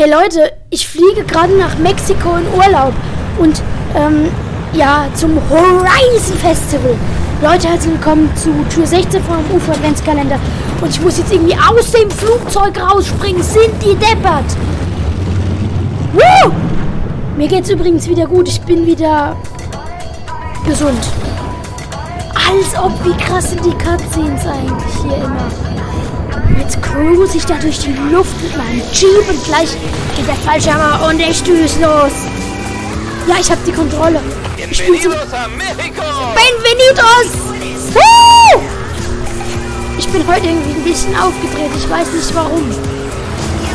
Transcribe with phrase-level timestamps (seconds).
[0.00, 2.92] Hey Leute, ich fliege gerade nach Mexiko in Urlaub
[3.36, 3.60] und
[3.96, 4.28] ähm,
[4.72, 6.94] ja, zum Horizon Festival.
[7.42, 10.38] Leute, herzlich willkommen zu Tür 16 vom UFO Adventskalender.
[10.80, 13.42] Und ich muss jetzt irgendwie aus dem Flugzeug rausspringen.
[13.42, 14.44] Sind die deppert?
[16.12, 16.52] Woo!
[17.36, 18.46] Mir geht's übrigens wieder gut.
[18.46, 19.34] Ich bin wieder
[20.64, 21.08] gesund.
[22.36, 25.50] Als ob, wie krass sind die Cutscenes eigentlich hier immer.
[26.58, 29.70] Jetzt cruise ich da durch die Luft mit meinem Jeep und gleich
[30.16, 32.12] geht der Fallschirmer und ich düse los.
[33.26, 34.20] Ja, ich habe die Kontrolle.
[34.56, 35.10] Ich bin so!
[35.10, 35.94] Benvenidos!
[37.94, 38.60] Woo!
[39.98, 41.70] Ich bin heute irgendwie ein bisschen aufgedreht.
[41.76, 42.70] Ich weiß nicht warum.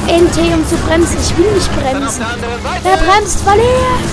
[0.08, 1.18] NT, um zu bremsen.
[1.22, 2.26] Ich will nicht bremsen.
[2.84, 4.10] Wer bremst, verliert.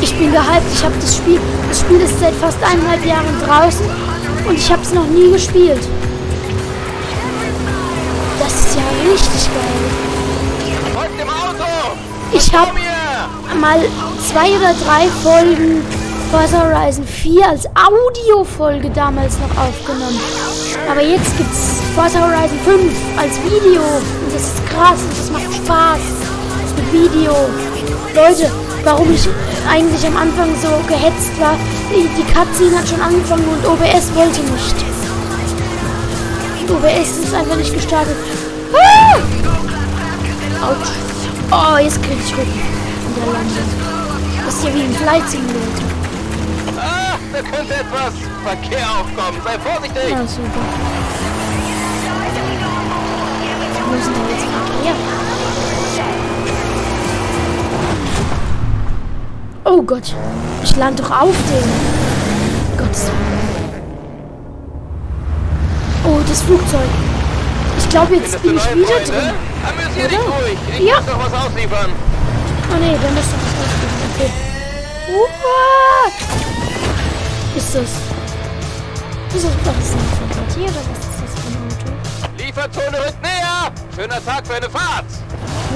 [0.00, 0.72] Ich bin gehypt.
[0.72, 1.40] Ich habe das Spiel.
[1.68, 3.86] Das Spiel ist seit fast eineinhalb Jahren draußen
[4.48, 5.80] und ich habe es noch nie gespielt.
[9.12, 10.06] Richtig geil.
[12.32, 12.72] Ich habe
[13.60, 13.80] mal
[14.28, 15.82] zwei oder drei Folgen
[16.30, 20.20] Forza Horizon 4 als Audiofolge damals noch aufgenommen.
[20.90, 23.82] Aber jetzt gibt's Forza Horizon 5 als Video.
[23.82, 26.00] Und das ist krass und das macht Spaß.
[26.76, 27.32] Mit Video.
[28.14, 28.50] Leute,
[28.84, 29.28] warum ich
[29.70, 31.56] eigentlich am Anfang so gehetzt war,
[31.90, 34.76] die Cutscene hat schon angefangen und OBS wollte nicht.
[36.68, 38.16] OBS ist einfach nicht gestartet.
[38.76, 39.18] Ah!
[40.66, 40.90] Autsch.
[41.50, 42.50] Oh, jetzt krieg ich Rücken.
[42.50, 43.68] In der Landung.
[44.44, 45.86] Das ist ja wie ein Flight Simulator.
[46.78, 49.40] Ah, da könnte etwas Verkehr aufkommen.
[49.44, 50.10] Sei vorsichtig!
[50.10, 50.60] Ja, super.
[53.98, 54.94] Ist denn da jetzt Verkehr?
[59.64, 60.14] Oh Gott.
[60.62, 62.78] Ich lande doch auf den.
[62.78, 63.82] Gottes Willen.
[66.04, 66.90] Oh, das Flugzeug.
[67.86, 69.04] Ich glaube, jetzt bin ich wieder Freunde?
[69.12, 69.30] drin.
[69.68, 70.58] Amüsier dich ruhig.
[70.76, 70.96] Ich Ja.
[70.96, 71.90] muss noch was ausliefern.
[72.68, 73.96] Oh nee, der muss doch was ausgeben.
[74.16, 74.30] Okay.
[75.14, 76.10] Uah!
[77.56, 77.82] Ist das?
[79.34, 82.42] Ist das für ein Quartier oder was ist das für ein Auto?
[82.42, 83.70] Lieferzone rückt näher!
[83.94, 85.06] Schöner Tag für eine Fahrt!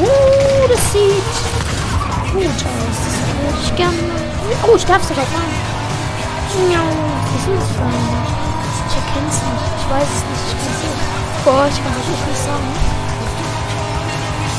[0.01, 1.31] Uh, das sieht
[2.33, 2.99] gut aus.
[3.07, 3.99] Das würde ich gerne.
[4.67, 5.55] Oh, ich darf sogar fahren.
[6.73, 7.95] Ja, was ist für ein?
[8.89, 9.65] Ich erkenne es nicht.
[9.79, 10.45] Ich weiß es nicht.
[10.49, 11.10] Ich kann es nicht.
[11.45, 12.69] Boah, ich kann das echt nicht sagen.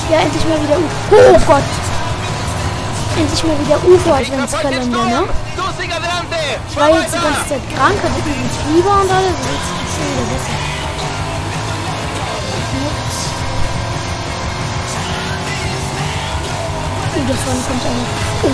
[0.10, 1.16] Ja, endlich mal wieder UFO.
[1.16, 1.64] Oh Gott.
[3.18, 5.24] Endlich mal wieder UFO-Adventskalender, ne?
[6.70, 9.30] Ich war jetzt die ganze Zeit krank, hatte übrigens Fieber und alles.
[9.30, 10.56] Jetzt ist es schon wieder besser.
[12.88, 13.18] Ups.
[17.14, 18.02] Oh, davon kommt ein...
[18.44, 18.48] Oh,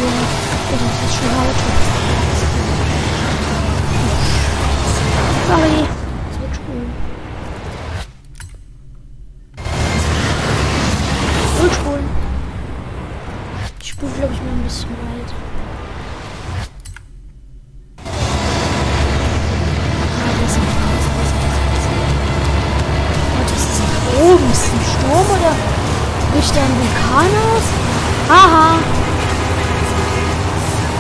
[0.72, 1.68] das ist schon Auto.
[5.48, 5.97] Sorry.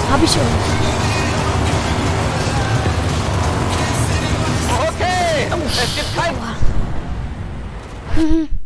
[0.10, 0.38] Hab ich euch.
[4.88, 5.48] Okay!
[5.68, 6.36] Es gibt kein...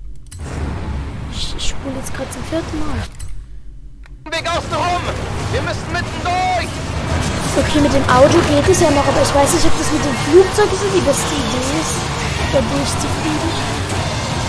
[1.34, 3.00] Ich, ich spule jetzt gerade zum vierten Mal.
[4.30, 5.04] Weg außen rum!
[5.52, 6.72] Wir müssen mitten durch!
[7.58, 10.06] Okay, mit dem Auto geht es ja noch, aber ich weiß nicht, ob das mit
[10.06, 11.98] dem Flugzeug so die beste Idee ist,
[12.54, 13.52] da durchzufliegen.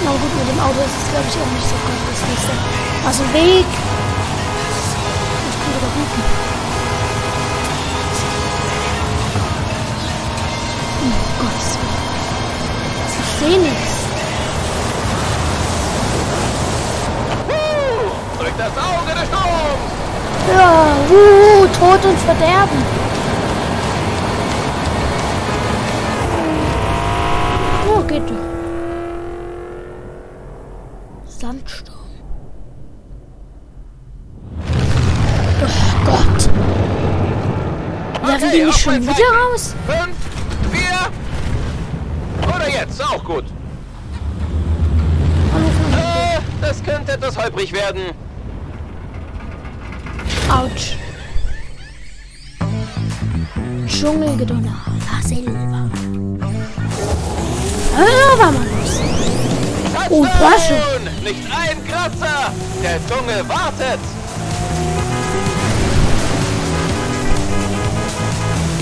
[0.04, 1.98] Na gut, mit dem Auto ist es, glaube ich, auch nicht so gut.
[2.12, 2.54] Das ist so.
[3.08, 3.66] Aus dem Weg.
[13.42, 13.92] Sehe nichts.
[18.38, 19.92] Durch das Auge des Sturms!
[20.54, 22.82] Ja, uh, Tod und Verderben.
[27.88, 28.36] Oh, geht doch.
[31.26, 31.96] Sandsturm.
[35.64, 36.48] Oh Gott.
[38.24, 39.74] Die Okay, mich auf schon wieder raus?
[42.92, 43.44] Jetzt, auch gut.
[45.92, 48.02] Äh, das könnte etwas holprig werden.
[50.50, 50.96] Autsch.
[53.86, 54.74] Dschungelgedonner.
[55.10, 55.88] La Selva.
[57.96, 59.00] Ah, war mal los.
[60.10, 60.26] Oh!
[61.24, 62.52] Nicht ein Kratzer!
[62.82, 64.00] Der Dschungel wartet!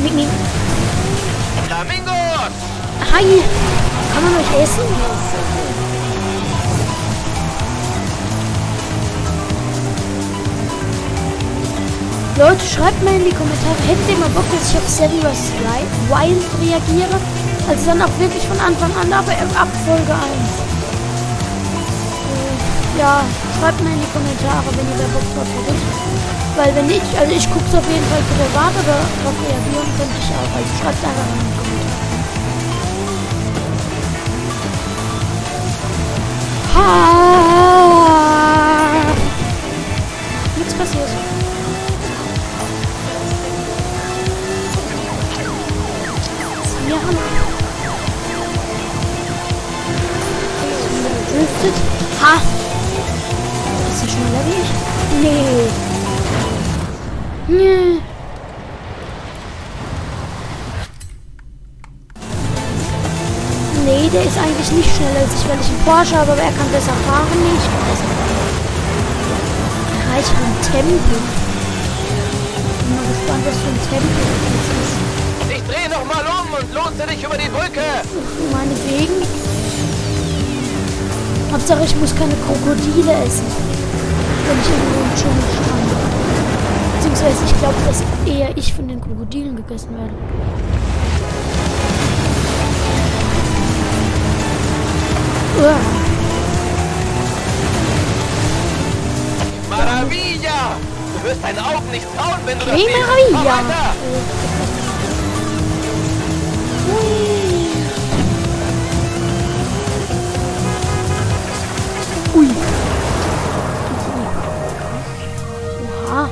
[0.02, 0.26] Mick.
[1.68, 2.52] Flamingos!
[3.12, 3.89] Hi.
[4.20, 4.84] Kann man euch essen?
[12.36, 15.56] Leute, schreibt mal in die Kommentare, hättet ihr mal Bock, dass ich auf Seven vs.
[16.12, 17.16] Wild reagiere?
[17.64, 20.20] Also dann auch wirklich von Anfang an, aber im Abfolge 1.
[22.28, 23.24] Äh, ja,
[23.56, 25.80] schreibt mal in die Kommentare, wenn ihr da Bock drauf hättet.
[26.60, 30.28] Weil wenn nicht, also ich guck's auf jeden Fall privat, aber drauf reagieren könnte ich
[30.28, 30.50] auch.
[30.60, 31.89] Also schreibt einfach mal in die Kommentare.
[36.80, 36.86] Ha!
[40.56, 41.08] Nichts passiert.
[46.86, 47.18] Wir haben
[51.26, 51.76] gedriftet.
[52.22, 52.34] Ha!
[53.92, 54.70] Ist er schneller wie ich?
[55.20, 55.68] Nee.
[57.48, 57.58] Nee.
[57.58, 58.00] Nee,
[65.00, 67.40] schneller als ich, weil ich einen Porsche habe, aber er kann besser fahren.
[67.56, 68.48] Ich besser fahren.
[70.04, 71.16] Erreiche ein Tempo.
[72.76, 74.96] Bin mal gespannt, was für ein Tempo das ist.
[75.56, 77.86] Ich dreh noch mal um und lotse dich über die Brücke.
[78.52, 79.24] Meinetwegen.
[81.50, 83.48] Hauptsache, ich muss keine Krokodile essen.
[84.46, 85.96] Wenn ich irgendwo im Dschungel strande.
[86.96, 90.14] Beziehungsweise, ich glaube, dass eher ich von den Krokodilen gegessen werde.
[95.58, 95.76] Uah.
[99.68, 100.76] Maravilla!
[101.14, 103.32] Du wirst deinen Augen nicht trauen, wenn du das Hey, siehst.
[103.32, 103.94] Maravilla!
[112.34, 112.46] Ui.
[116.06, 116.30] Oha.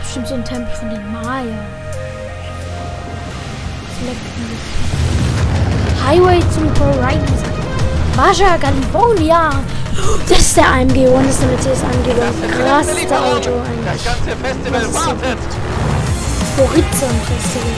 [0.00, 1.64] Bestimmt so ein Tempel von den Maya.
[4.04, 4.91] Mich.
[6.12, 7.24] Highway zum Horizon.
[8.14, 9.50] Baja California.
[10.28, 12.48] Das ist der AMG One, das ist der Mercedes AMG One.
[12.52, 13.18] Krass, der.
[13.18, 13.50] Auto
[13.86, 15.38] Das ganze Festival Das wartet.
[16.58, 17.76] Horizon Festival.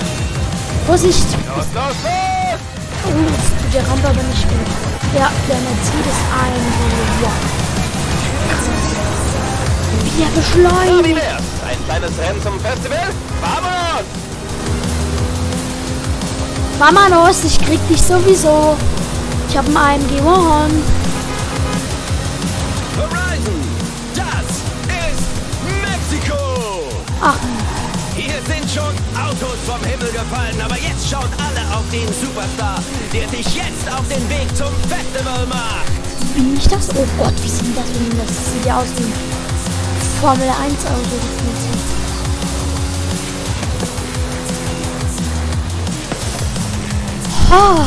[0.85, 1.27] Vorsicht.
[1.47, 2.59] Los, los, los!
[3.07, 4.69] Oh, das tut der Rampe aber nicht gut.
[5.15, 6.79] Ja, der Mercedes AMG
[7.23, 7.43] One.
[10.17, 11.23] Wie er beschleunigt.
[11.69, 13.07] Ein kleines Rennen zum Festival?
[13.41, 13.64] Vamos!
[16.79, 18.77] Mamanos, ich krieg dich sowieso.
[19.49, 20.75] Ich hab einen AMG One.
[22.99, 23.61] Horizon,
[24.15, 24.49] das
[25.11, 25.25] ist
[25.83, 26.37] Mexiko!
[27.21, 27.37] Ach,
[28.17, 32.81] Hier sind schon Autos vom Himmel gefallen, aber jetzt schaut alle auf den Superstar,
[33.13, 35.87] der dich jetzt auf den Weg zum Festival macht.
[36.35, 36.89] bin ich das?
[36.91, 38.19] Oh Gott, wie sieht das denn?
[38.19, 39.13] Das sieht ja aus wie ein
[40.21, 41.74] Formel 1 Auto.
[47.57, 47.87] Oh.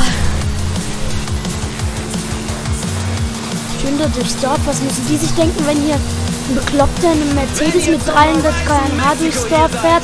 [3.82, 4.60] Schön durchs Dorf.
[4.66, 9.16] Was müssen die sich denken, wenn hier ein Bekloppter in einem Mercedes mit 300 km/h
[9.20, 10.04] durchs Dorf fährt,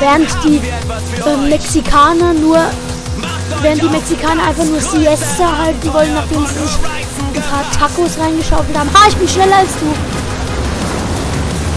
[0.00, 2.58] während die äh, Mexikaner nur,
[3.60, 6.78] während die Mexikaner einfach nur Siesta halten wollen, nachdem sie sich
[7.34, 8.88] ein paar Tacos reingeschaufelt haben.
[8.94, 9.86] Ha, ich bin schneller als du.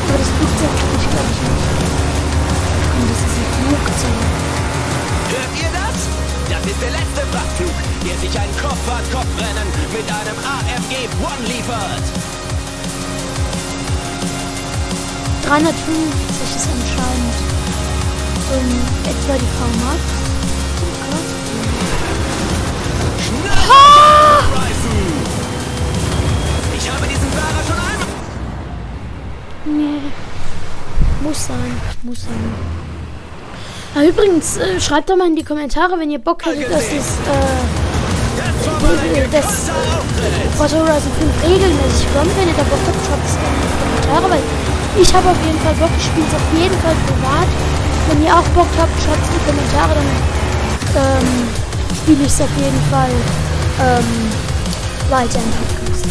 [0.08, 1.68] Aber das Flugzeug ich, glaube ich, nicht.
[2.88, 4.47] Komm, das ist ein Flugzeug.
[6.70, 7.72] Ist der letzte Frachtflug,
[8.06, 12.06] der sich ein Kopf-an-Kopf-Rennen mit einem AMG One liefert.
[15.48, 17.38] 350 ist anscheinend
[18.58, 18.68] in
[19.10, 19.94] etwa die VMA.
[24.50, 25.08] Horizon!
[26.78, 28.12] Ich habe diesen Fahrer schon einmal...
[29.66, 30.12] Nee.
[31.24, 31.72] Muss sein.
[32.04, 32.87] Muss sein.
[33.96, 37.08] Ah, übrigens, äh, schreibt doch mal in die Kommentare, wenn ihr Bock hättet, dass das,
[37.26, 37.58] äh,
[39.32, 39.72] das
[40.58, 42.30] Forza Horizon 5 regelmäßig kommt.
[42.38, 45.38] Wenn ihr da Bock habt, schreibt es gerne in die Kommentare, weil ich habe auf
[45.46, 45.90] jeden Fall Bock.
[45.98, 47.50] Ich spiele es auf jeden Fall privat.
[48.10, 50.10] Wenn ihr auch Bock habt, schreibt es in die Kommentare, dann
[51.02, 51.28] ähm,
[52.04, 53.10] spiele ich es auf jeden Fall
[53.82, 54.10] ähm,
[55.10, 56.06] weiter im Podcast.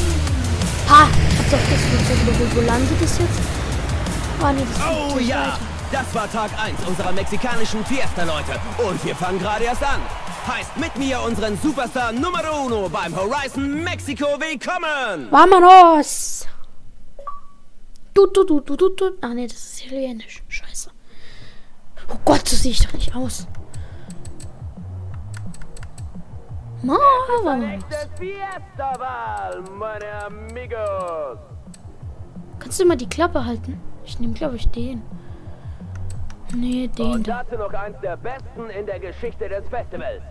[0.91, 1.07] Ha!
[1.07, 2.51] Hab doch das Flugzeug überholt.
[2.57, 3.41] Wo landet es jetzt?
[4.43, 4.83] Ah, nee, das
[5.15, 5.55] Oh ja!
[5.55, 5.76] weiter.
[5.93, 8.59] Das war Tag 1 unserer mexikanischen Fiesta, Leute.
[8.79, 10.01] Und wir fangen gerade erst an.
[10.49, 15.31] Heißt mit mir unseren Superstar Numero Uno beim Horizon Mexiko willkommen!
[15.31, 16.47] Vamonos!
[18.15, 19.11] Du, du, du, du, du, du.
[19.21, 20.43] Ach nee, das ist italienisch.
[20.49, 20.91] Scheiße.
[22.13, 23.47] Oh Gott, so sehe ich doch nicht aus.
[26.83, 26.97] Ma,
[27.45, 27.85] Vamonos.
[28.19, 31.39] Fiesta-Wahl, meine amigos.
[32.59, 33.81] Kannst du mal die Klappe halten?
[34.05, 35.03] Ich nehme, glaube ich, den.
[36.55, 37.43] Nee, den Und da.
[37.43, 40.23] dazu noch eins der besten in der Geschichte des Festivals.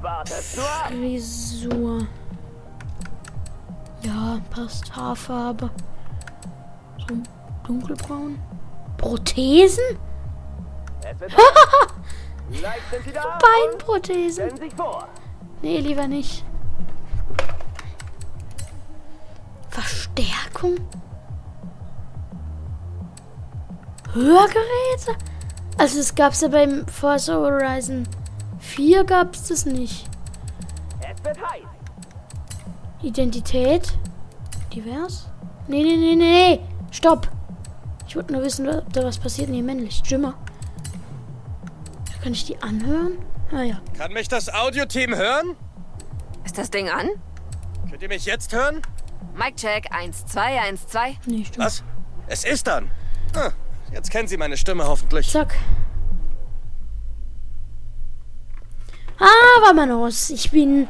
[0.00, 0.88] Wartet nur ab.
[0.90, 2.06] Frisur.
[4.02, 4.94] Ja, passt.
[4.94, 5.70] Haarfarbe.
[6.98, 7.14] So
[7.66, 8.38] dunkelbraun.
[8.96, 9.98] Prothesen?
[13.70, 14.50] Beinprothesen.
[15.62, 16.44] Nee, lieber nicht.
[19.70, 20.76] Verstärkung?
[24.14, 25.16] Hörgeräte?
[25.76, 28.08] Also das gab's ja beim Forza Horizon
[28.58, 30.08] 4 gab's das nicht.
[31.00, 31.62] Es wird heiß.
[33.02, 33.96] Identität?
[34.74, 35.28] Divers?
[35.68, 36.60] Nee, nee, nee, nee, nee.
[36.90, 37.28] Stopp.
[38.06, 39.50] Ich wollte nur wissen, ob da was passiert.
[39.50, 40.02] Nee, männlich.
[40.04, 40.34] Jimmer.
[42.22, 43.18] Kann ich die anhören?
[43.52, 43.80] Ah ja.
[43.96, 45.56] Kann mich das Audioteam hören?
[46.44, 47.08] Ist das Ding an?
[47.88, 48.82] Könnt ihr mich jetzt hören?
[49.34, 51.16] Mic check 1, 2, 1, 2.
[51.26, 51.64] Nee, stimmt.
[51.64, 51.84] Was?
[52.26, 52.90] Es ist an.
[53.36, 53.50] Ah,
[53.92, 55.30] jetzt kennen Sie meine Stimme hoffentlich.
[55.30, 55.54] Zack.
[59.20, 60.30] Ah, vámonos.
[60.30, 60.86] Ich bin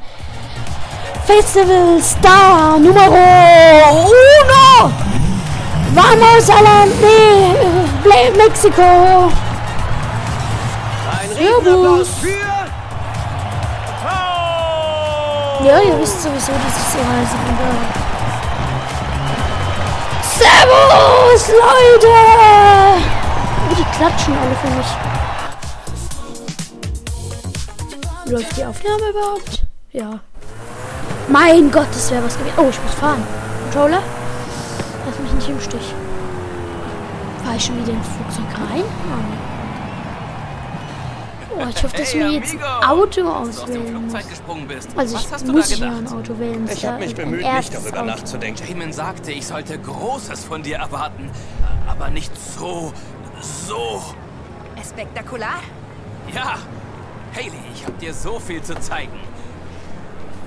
[1.27, 3.15] Festival Star Numero
[4.05, 4.93] Uno.
[5.95, 6.85] Vamos a la...
[6.85, 7.55] Nee,
[8.11, 8.83] äh, Mexiko.
[11.11, 12.49] Ein Riesenapplaus für...
[15.65, 18.08] Ja, ihr wisst sowieso, dass ich so heiße.
[20.39, 22.15] Servus, Leute!
[23.77, 24.87] Die klatschen alle für mich.
[28.27, 29.65] Läuft die Aufnahme überhaupt?
[29.91, 30.21] Ja.
[31.27, 32.55] Mein Gott, das wäre was gewesen.
[32.57, 33.27] Oh, ich muss fahren.
[33.65, 34.03] Controller?
[35.07, 35.95] Lass mich nicht im Stich.
[37.45, 38.85] Fahr ich schon wieder ins Flugzeug rein?
[38.85, 39.58] Oh,
[41.71, 44.29] ich hoffe, dass ich mir jetzt ein Auto auswählen muss.
[44.29, 44.89] gesprungen bist.
[44.97, 46.13] Also Was ich hast du muss da ja gedacht?
[46.13, 46.69] ein Auto wählen.
[46.73, 48.63] Ich habe mich bemüht, nicht darüber nachzudenken.
[48.69, 51.31] Damon sagte, ich sollte Großes von dir erwarten.
[51.87, 52.93] Aber nicht so,
[53.41, 54.03] so.
[54.87, 55.61] Spektakular?
[56.35, 56.57] Ja,
[57.35, 59.19] Haley, ich habe dir so viel zu zeigen.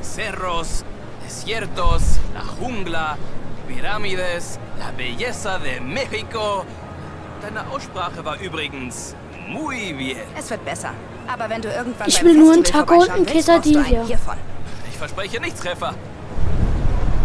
[0.02, 0.84] Cerros,
[1.24, 3.18] desiertos, la jungla,
[3.68, 6.66] Piramides, la belleza de México.
[7.42, 9.16] Deine Aussprache war übrigens
[9.52, 10.18] muy bien.
[10.38, 10.92] Es wird besser.
[11.28, 13.84] Aber wenn du irgendwann Ich will nur einen Taco und einen Quesadilla.
[13.84, 14.36] Hiervon.
[14.90, 15.94] Ich verspreche nichts, Treffer.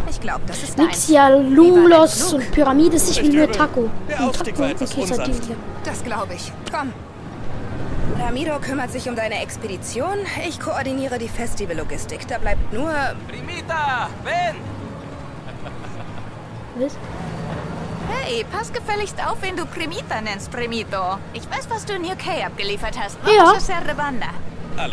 [0.08, 1.14] Ich glaube, das ist Nix dein.
[1.14, 3.52] ja Lumlos und Pyramides, ich will nur.
[3.52, 3.90] Taco.
[4.08, 4.76] Der Taco und.
[4.76, 5.56] Quesadilla.
[5.84, 6.52] Das glaube ich.
[6.72, 6.92] Komm.
[8.18, 10.16] Ramiro kümmert sich um deine Expedition.
[10.48, 12.26] Ich koordiniere die Festivallogistik.
[12.28, 12.90] Da bleibt nur...
[13.28, 14.56] Primita, ven.
[16.78, 16.96] Was?
[18.08, 21.18] Hey, pass gefälligst auf, wen du Primita nennst, Primito.
[21.32, 23.18] Ich weiß, was du in UK abgeliefert hast.
[23.26, 23.54] Ja.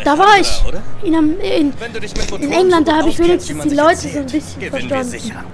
[0.04, 0.64] Da war ich.
[1.02, 5.04] In, in, Wenn in England, da habe ich wenigstens die Leute so ein bisschen verstanden.
[5.04, 5.44] sicher.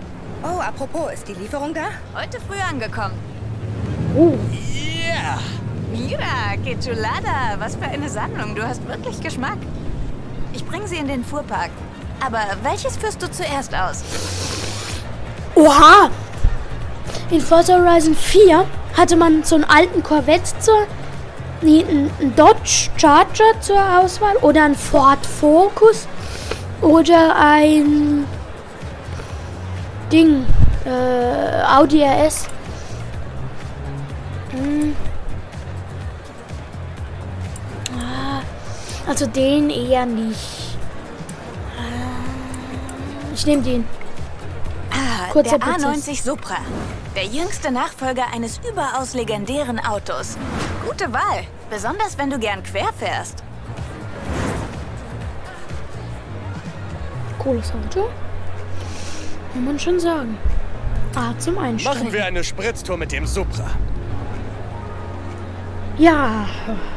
[0.42, 1.88] Oh, apropos, ist die Lieferung da?
[2.14, 3.14] Heute früh angekommen.
[4.16, 4.34] Oh,
[5.10, 5.38] Yeah!
[5.92, 7.56] Mira, que chulada.
[7.58, 8.54] Was für eine Sammlung.
[8.54, 9.58] Du hast wirklich Geschmack.
[10.52, 11.70] Ich bringe sie in den Fuhrpark.
[12.24, 14.02] Aber welches führst du zuerst aus?
[15.56, 16.10] Oha!
[17.30, 20.86] In Forza Horizon 4 hatte man so einen alten Corvette zur.
[21.62, 26.08] Nee, einen einen Dodge Charger zur Auswahl oder ein Ford Focus
[26.80, 28.24] oder ein
[30.10, 30.46] Ding.
[30.86, 32.46] Äh, Audi RS.
[34.52, 34.96] Hm.
[37.98, 38.40] Ah,
[39.06, 40.76] also den eher nicht.
[41.78, 43.84] Ah, Ich nehme den.
[44.90, 46.08] Ah, Kurzer der Prozess.
[46.08, 46.56] A90 Supra.
[47.16, 50.36] Der jüngste Nachfolger eines überaus legendären Autos.
[50.86, 51.44] Gute Wahl.
[51.68, 53.42] Besonders wenn du gern quer fährst.
[57.38, 58.08] Cooles Auto.
[59.52, 60.38] Kann man schon sagen.
[61.16, 61.98] Ah, zum Einsteigen.
[61.98, 63.70] Machen wir eine Spritztour mit dem Supra.
[65.98, 66.46] Ja.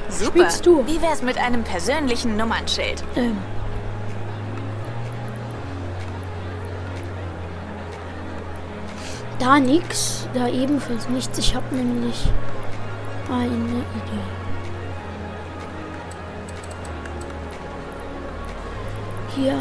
[0.09, 0.31] Super.
[0.31, 0.85] Spielst du?
[0.85, 3.03] Wie wär's mit einem persönlichen Nummernschild?
[3.15, 3.37] Ähm.
[9.43, 11.37] Da nix, da ebenfalls nichts.
[11.37, 12.29] Ich habe nämlich
[13.29, 14.23] eine Idee.
[19.35, 19.57] Hier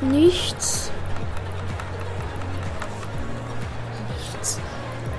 [0.00, 0.90] nichts.
[4.08, 4.60] Nichts.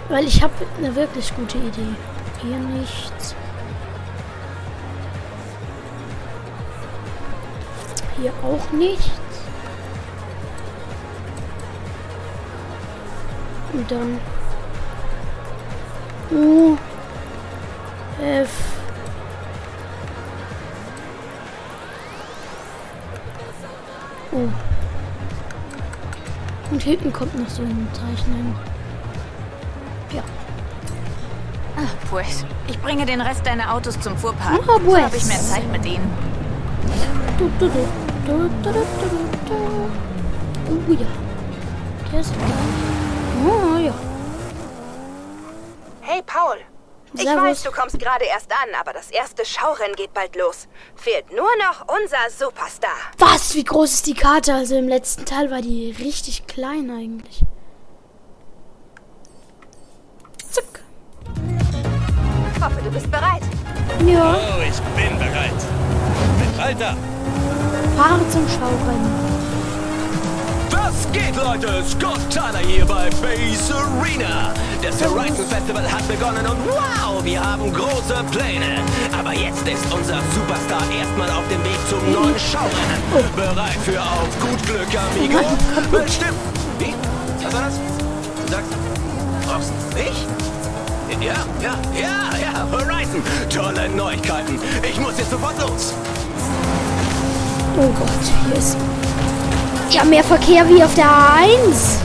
[0.10, 1.94] Weil ich habe eine wirklich gute Idee.
[2.42, 3.36] Hier nichts.
[8.18, 9.25] Hier auch nichts.
[13.76, 14.20] Und dann
[16.32, 16.78] U
[18.22, 18.50] F
[24.32, 24.48] O.
[26.72, 28.56] Und hinten kommt noch so ein Zeichen.
[30.12, 30.24] Ja.
[31.76, 32.46] Ah, pues.
[32.68, 34.64] Ich bringe den Rest deiner Autos zum Fuhrpark.
[34.66, 35.04] So pues.
[35.04, 36.10] habe ich mehr Zeit mit ihnen.
[37.38, 37.86] Du, du, du,
[38.26, 38.84] du, du, du, du,
[39.46, 39.56] du.
[40.70, 41.08] Oh ja.
[42.12, 43.05] Der ist da.
[43.46, 43.94] Oh ja.
[46.02, 46.58] Hey, Paul.
[47.14, 47.44] Ich Servus.
[47.44, 50.68] weiß, du kommst gerade erst an, aber das erste Schaurennen geht bald los.
[50.96, 52.90] Fehlt nur noch unser Superstar.
[53.20, 53.56] Was?
[53.56, 54.54] Wie groß ist die Karte?
[54.54, 57.42] Also im letzten Teil war die richtig klein eigentlich.
[60.52, 60.84] Zack.
[62.62, 63.44] Hoffe, du bist bereit.
[64.06, 65.54] Ja, Oh, ich bin bereit.
[66.58, 66.98] Alter,
[67.98, 69.25] fahre zum Schaurennen.
[70.86, 71.84] Was geht, Leute?
[71.84, 74.54] Scott Tyler hier bei Base Arena.
[74.84, 78.82] Das Horizon Festival hat begonnen und wow, wir haben große Pläne.
[79.18, 83.02] Aber jetzt ist unser Superstar erstmal auf dem Weg zum neuen Schaurennen.
[83.36, 85.40] Bereit für auf gut Glück, Amigo?
[85.90, 86.38] Bestimmt.
[86.78, 86.94] Wie?
[87.44, 87.80] Was war das?
[88.46, 88.70] Du sagst,
[89.48, 90.28] brauchst ich?
[91.20, 93.24] Ja, ja, ja, ja, Horizon.
[93.50, 94.60] Tolle Neuigkeiten.
[94.88, 95.94] Ich muss jetzt sofort los.
[97.76, 98.10] Oh Gott,
[98.46, 98.78] hier ist
[99.94, 102.00] ja mehr Verkehr wie auf der A1.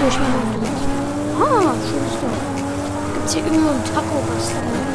[0.00, 0.18] Durch.
[1.38, 2.42] Ah, schönes Dorf.
[3.14, 4.88] Gibt's hier irgendwo ein Taco-Restaurant?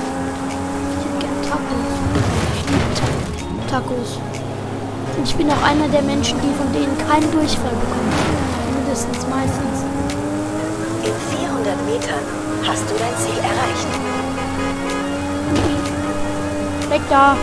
[0.98, 1.94] Ich hätte gern Tacos.
[2.56, 2.90] Ich liebe
[3.70, 4.20] Ta Tacos.
[5.18, 8.14] Und ich bin auch einer der Menschen, die von denen keinen Durchfall bekommen.
[8.76, 9.86] Mindestens meistens.
[11.04, 12.24] In 400 Metern
[12.68, 13.88] hast du dein Ziel erreicht.
[16.90, 17.36] Weg da.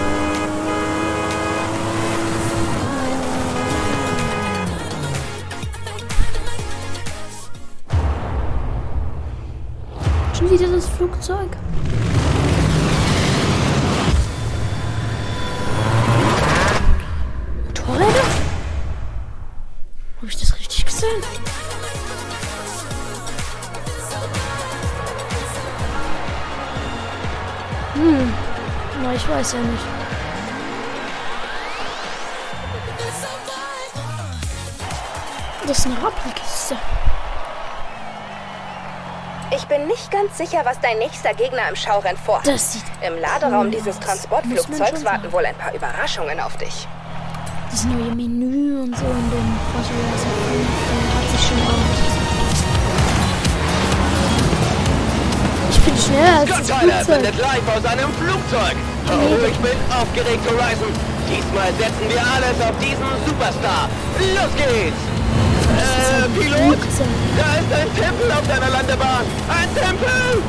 [10.40, 11.50] Schon wieder das Flugzeug.
[17.66, 18.24] Motorräder?
[20.16, 21.22] Habe ich das richtig gesehen?
[27.92, 28.32] Hm.
[29.02, 29.84] Na, ich weiß ja nicht.
[35.66, 36.76] Das ist eine Rappelkiste.
[39.70, 42.44] Ich bin nicht ganz sicher, was dein nächster Gegner im Schaurennen vorhat.
[42.44, 44.04] Das sieht Im Laderaum cool dieses aus.
[44.04, 46.88] Transportflugzeugs warten wohl ein paar Überraschungen auf dich.
[47.70, 50.64] das neue Menü und so in dem 5, äh,
[51.14, 52.00] hat sich schon aus.
[55.70, 58.76] Ich bin schneller als Scott Tyler sendet live aus einem Flugzeug.
[59.06, 60.92] Oh, ich bin aufgeregt, Horizon.
[61.28, 63.88] Diesmal setzen wir alles auf diesen Superstar.
[64.34, 65.19] Los geht's!
[65.78, 66.78] Äh, Pilot?
[67.36, 69.24] Da ist ein Tempel auf deiner Landebahn.
[69.48, 70.42] Ein Tempel!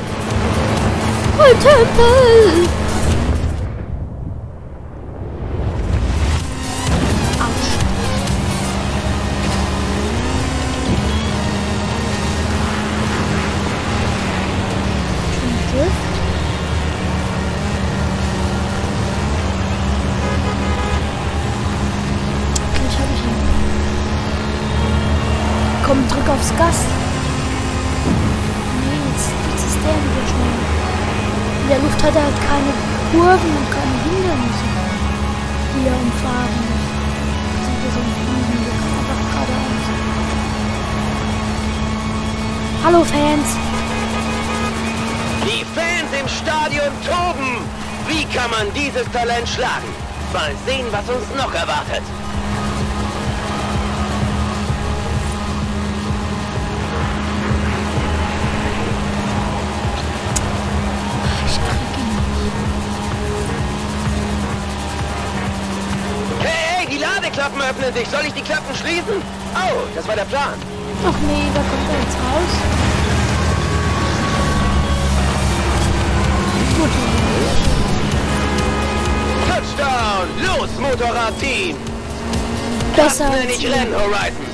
[1.37, 2.90] Oh, Tempel!
[42.93, 43.47] Hallo Fans!
[45.45, 47.65] Die Fans im Stadion toben.
[48.09, 49.87] Wie kann man dieses Talent schlagen?
[50.33, 52.01] Mal sehen, was uns noch erwartet.
[66.41, 68.09] Hey, hey, die Ladeklappen öffnen sich.
[68.09, 69.21] Soll ich die Klappen schließen?
[69.55, 70.55] Oh, das war der Plan.
[71.03, 72.80] Ach nee, da kommt er jetzt raus.
[80.21, 80.59] Touchdown!
[80.59, 81.75] Los, Motorradteam!
[82.95, 83.71] besser als ich wir.
[83.71, 84.45] Rennen Horizon.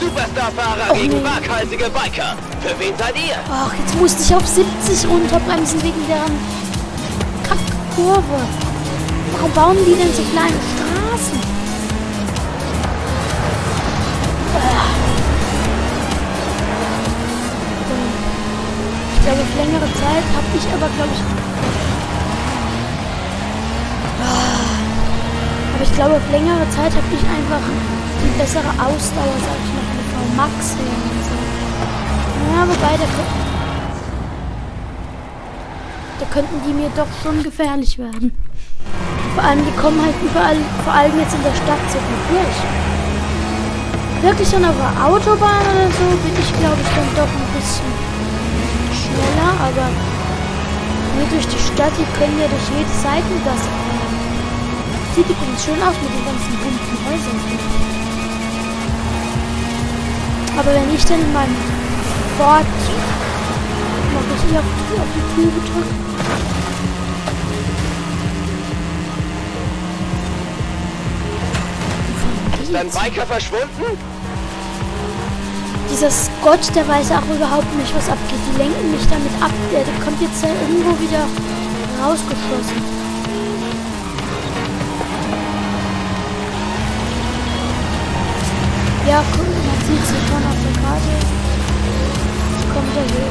[0.00, 1.24] Superstar-Fahrer Och, gegen nee.
[1.24, 2.36] waghalsige Biker.
[2.60, 3.36] Für wen seid ihr?
[3.50, 6.38] Ach, jetzt musste ich auf 70 runterbremsen wegen deren
[7.42, 8.40] Kackkurve.
[9.32, 11.38] Warum bauen die denn so kleine Straßen?
[19.14, 21.20] Ich glaube, längere Zeit habe ich aber, glaube ich...
[24.22, 24.54] Ah.
[25.73, 27.60] Aber ich glaube, auf längere Zeit habe ich einfach
[28.24, 31.36] die bessere Ausdauer, sag ich mal, der V-Max her und so.
[32.48, 33.06] Ja, wobei, da,
[36.20, 38.32] da könnten die mir doch schon gefährlich werden.
[39.34, 42.58] Vor allem, die kommen halt überall, vor allem jetzt in der Stadt so gut durch.
[44.24, 47.92] Wirklich auf der Autobahn oder so bin ich, glaube ich, dann doch ein bisschen
[48.88, 49.92] schneller, aber
[51.12, 54.23] hier durch die Stadt, die können ja durch jede Seitengasse fahren.
[55.14, 57.40] Sieht übrigens schön aus mit den ganzen bunten Häusern.
[60.58, 61.54] Aber wenn ich dann in meinem
[62.36, 62.66] sofort
[64.12, 66.04] noch richtig auf, auf die Tür drücken.
[72.62, 73.98] Ist dein Biker verschwunden?
[75.92, 78.40] Dieser Scott, der weiß auch überhaupt nicht, was abgeht.
[78.52, 79.52] Die lenken mich damit ab.
[79.70, 81.24] Der, kommt jetzt irgendwo wieder
[82.02, 82.93] rausgeschossen.
[89.06, 91.14] Ja, guck, man sieht sie schon auf der Karte.
[92.72, 93.28] Kommt er hier.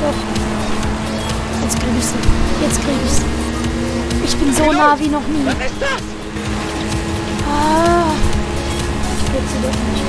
[0.00, 0.18] Doch.
[1.62, 2.22] Jetzt krieg ich sie.
[2.62, 3.28] Jetzt krieg ich sie.
[4.24, 5.44] Ich bin so nah wie noch nie.
[5.44, 6.02] Was ist das?
[7.46, 8.08] Ah.
[9.18, 10.04] Ich krieg sie doch nicht.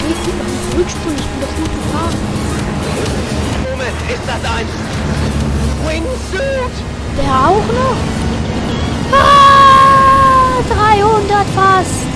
[0.00, 1.18] Krieg sie doch nicht zurückspulen.
[1.18, 2.18] Ich bin doch gut gefahren.
[3.70, 4.66] Moment, ist das ein
[5.86, 6.74] Wingsuit?
[7.16, 7.98] Der auch noch?
[9.12, 9.35] Ah,
[10.68, 12.06] 300 fast.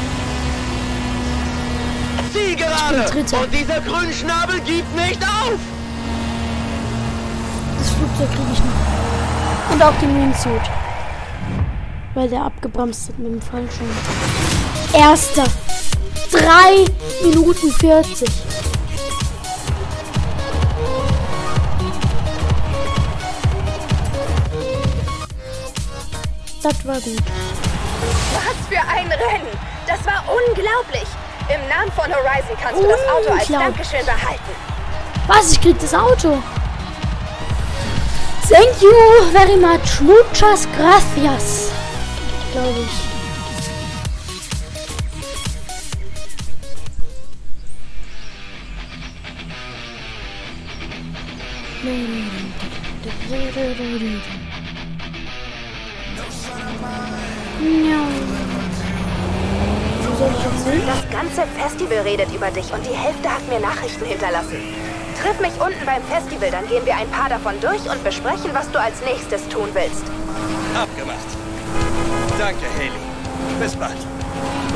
[2.33, 3.11] Zieh gerade!
[3.19, 5.59] Und dieser Grünschnabel gibt nicht auf!
[7.79, 9.73] Das Flugzeug kriege ich noch.
[9.73, 10.63] Und auch den Wingsuit.
[12.15, 13.89] Weil der abgebremst hat mit dem Fallschirm.
[14.93, 15.45] Erster.
[16.33, 16.85] 3
[17.25, 18.29] Minuten 40.
[26.63, 27.23] Das war gut.
[28.61, 29.49] Was für ein Rennen!
[29.87, 31.07] Das war unglaublich!
[31.49, 33.49] Im Namen von Horizon kannst du das Auto als.
[33.49, 34.55] Dankeschön behalten.
[35.27, 35.53] Was?
[35.53, 36.43] Ich krieg das Auto.
[38.49, 38.91] Thank you
[39.33, 40.01] very much.
[40.01, 41.71] Muchas gracias.
[42.53, 43.11] Glaube ich.
[51.83, 51.91] Ja.
[53.23, 54.21] Wo soll ich jetzt hin?
[60.21, 64.61] Das ganze Festival redet über dich und die Hälfte hat mir Nachrichten hinterlassen.
[65.17, 68.71] Triff mich unten beim Festival, dann gehen wir ein paar davon durch und besprechen, was
[68.71, 70.05] du als nächstes tun willst.
[70.77, 71.25] Abgemacht.
[72.39, 73.01] Danke, Haley.
[73.61, 73.97] Bis bald.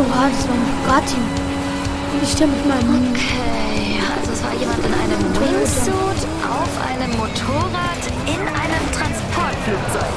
[0.01, 1.21] Oha, das war ein Bugatti.
[1.21, 3.13] Und ich stehe mit meinem...
[3.13, 10.15] Okay, also es war jemand in einem Wingsuit, auf einem Motorrad, in einem Transportflugzeug.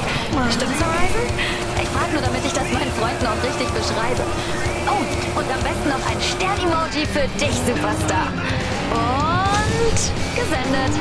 [0.52, 1.57] Stimmt's, Horizon?
[2.12, 4.22] Nur, damit ich das meinen Freunden auch richtig beschreibe.
[4.86, 8.32] Oh, und am besten noch ein Stern-Emoji für dich, Superstar.
[8.90, 10.00] Und
[10.34, 10.94] gesendet.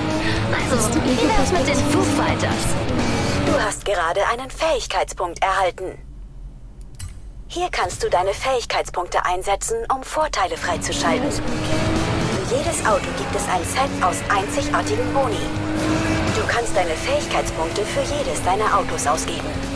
[0.71, 2.75] Also, wie wär's mit den Foo Fighters?
[3.45, 5.97] Du hast gerade einen Fähigkeitspunkt erhalten.
[7.47, 11.31] Hier kannst du deine Fähigkeitspunkte einsetzen, um Vorteile freizuschalten.
[11.31, 15.39] Für jedes Auto gibt es ein Set aus einzigartigen Boni.
[16.35, 19.66] Du kannst deine Fähigkeitspunkte für jedes deiner Autos ausgeben.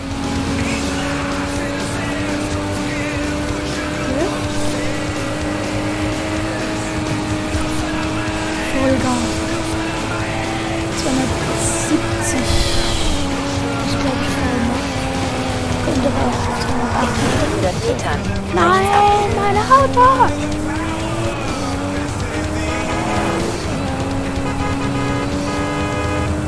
[8.81, 9.29] Vollgas.
[11.03, 12.41] 270.
[13.85, 14.85] Ich glaube, ich fahre noch.
[15.85, 16.41] Könnte aber auch
[16.97, 17.29] 280.
[17.61, 18.21] 100 Metern.
[18.55, 20.05] Nein, meine Auto!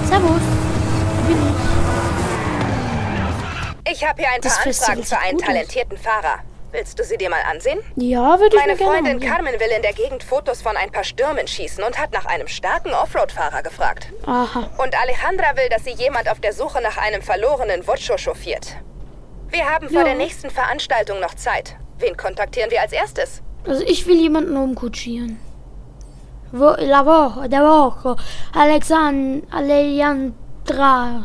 [0.08, 0.46] Servus.
[1.16, 1.38] Wo bin
[3.86, 3.92] ich?
[3.92, 6.40] Ich habe hier ein paar Anfragen für einen talentierten Fahrer.
[6.74, 7.78] Willst du sie dir mal ansehen?
[7.96, 9.30] Ja, würde ich Meine mir gerne Freundin ansehen.
[9.32, 12.48] Carmen will in der Gegend Fotos von ein paar Stürmen schießen und hat nach einem
[12.48, 14.12] starken Offroad-Fahrer gefragt.
[14.26, 14.72] Aha.
[14.80, 18.76] Und Alejandra will, dass sie jemand auf der Suche nach einem verlorenen Vocho chauffiert.
[19.50, 20.04] Wir haben vor Ja.
[20.04, 21.76] der nächsten Veranstaltung noch Zeit.
[22.00, 23.44] Wen kontaktieren wir als erstes?
[23.68, 25.40] Also ich will jemanden umkutschieren.
[26.52, 28.16] La Woche, der Woche.
[28.52, 31.24] Alexand, Alejandra.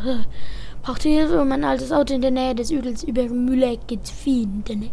[0.83, 4.91] Braucht Hilfe, um mein altes Auto in der Nähe des Üdels über Mülecke zu finden.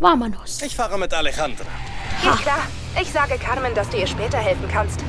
[0.00, 0.62] Vámonos.
[0.62, 1.66] Ich fahre mit Alejandra.
[2.22, 2.58] Geht klar.
[3.00, 5.00] Ich sage Carmen, dass du ihr später helfen kannst.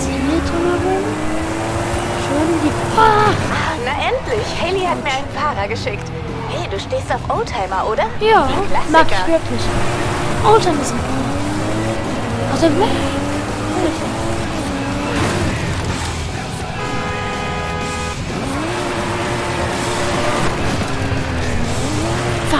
[0.00, 1.04] Hier drumherum.
[2.24, 2.72] Schon die...
[2.98, 3.32] Ah,
[3.84, 4.46] Na endlich!
[4.60, 6.04] Haley hat mir einen Fahrer geschickt.
[6.48, 8.04] Hey, du stehst auf Oldtimer, oder?
[8.20, 8.48] ja,
[8.90, 9.60] mag ich wirklich.
[10.44, 11.00] Oldtimer sind.
[12.52, 12.66] Also,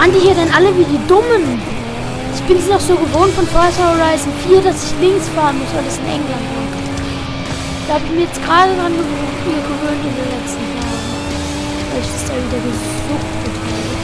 [0.03, 1.61] Fahren die hier denn alle wie die Dummen?
[2.35, 5.71] Ich bin es noch so gewohnt von Forza Horizon 4, dass ich links fahren muss,
[5.71, 6.67] weil es in England war.
[7.87, 11.07] Da habe ich mir jetzt gerade dran gewöhnt, in den letzten Jahren.
[11.87, 13.95] Weil ich das da wieder gesuchtet habe.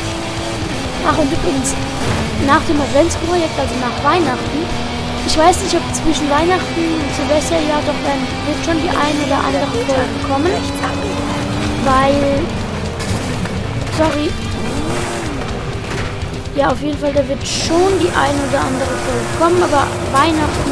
[1.03, 1.75] Ach, und übrigens,
[2.47, 4.59] nach dem Adventsprojekt, also nach Weihnachten,
[5.27, 9.19] ich weiß nicht, ob zwischen Weihnachten und Silvester ja doch dann wird schon die eine
[9.27, 10.55] oder andere Folge kommen,
[11.83, 12.39] weil,
[13.99, 14.31] sorry,
[16.59, 20.67] ja, auf jeden Fall, da wird schon die ein oder andere Folge kommen, aber Weihnachten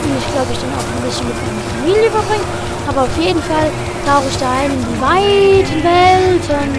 [0.00, 2.48] will ich, glaube ich, dann auch ein bisschen mit meiner Familie verbringen.
[2.88, 3.68] Aber auf jeden Fall
[4.06, 6.72] tauche ich da ein in die weiten Welten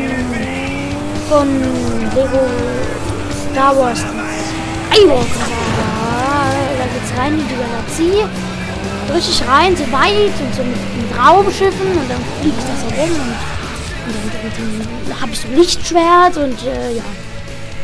[1.30, 1.48] von
[2.16, 2.50] Lego
[3.52, 4.00] Star Wars
[4.90, 5.46] Skywalker.
[6.80, 8.26] Da geht's rein in die Galaxie.
[9.14, 13.12] Richtig rein, so weit und so mit, mit Raumschiffen und dann fliegt das so und,
[13.12, 13.36] und
[14.34, 17.04] dann, dann, dann habe ich so ein Lichtschwert und äh, ja.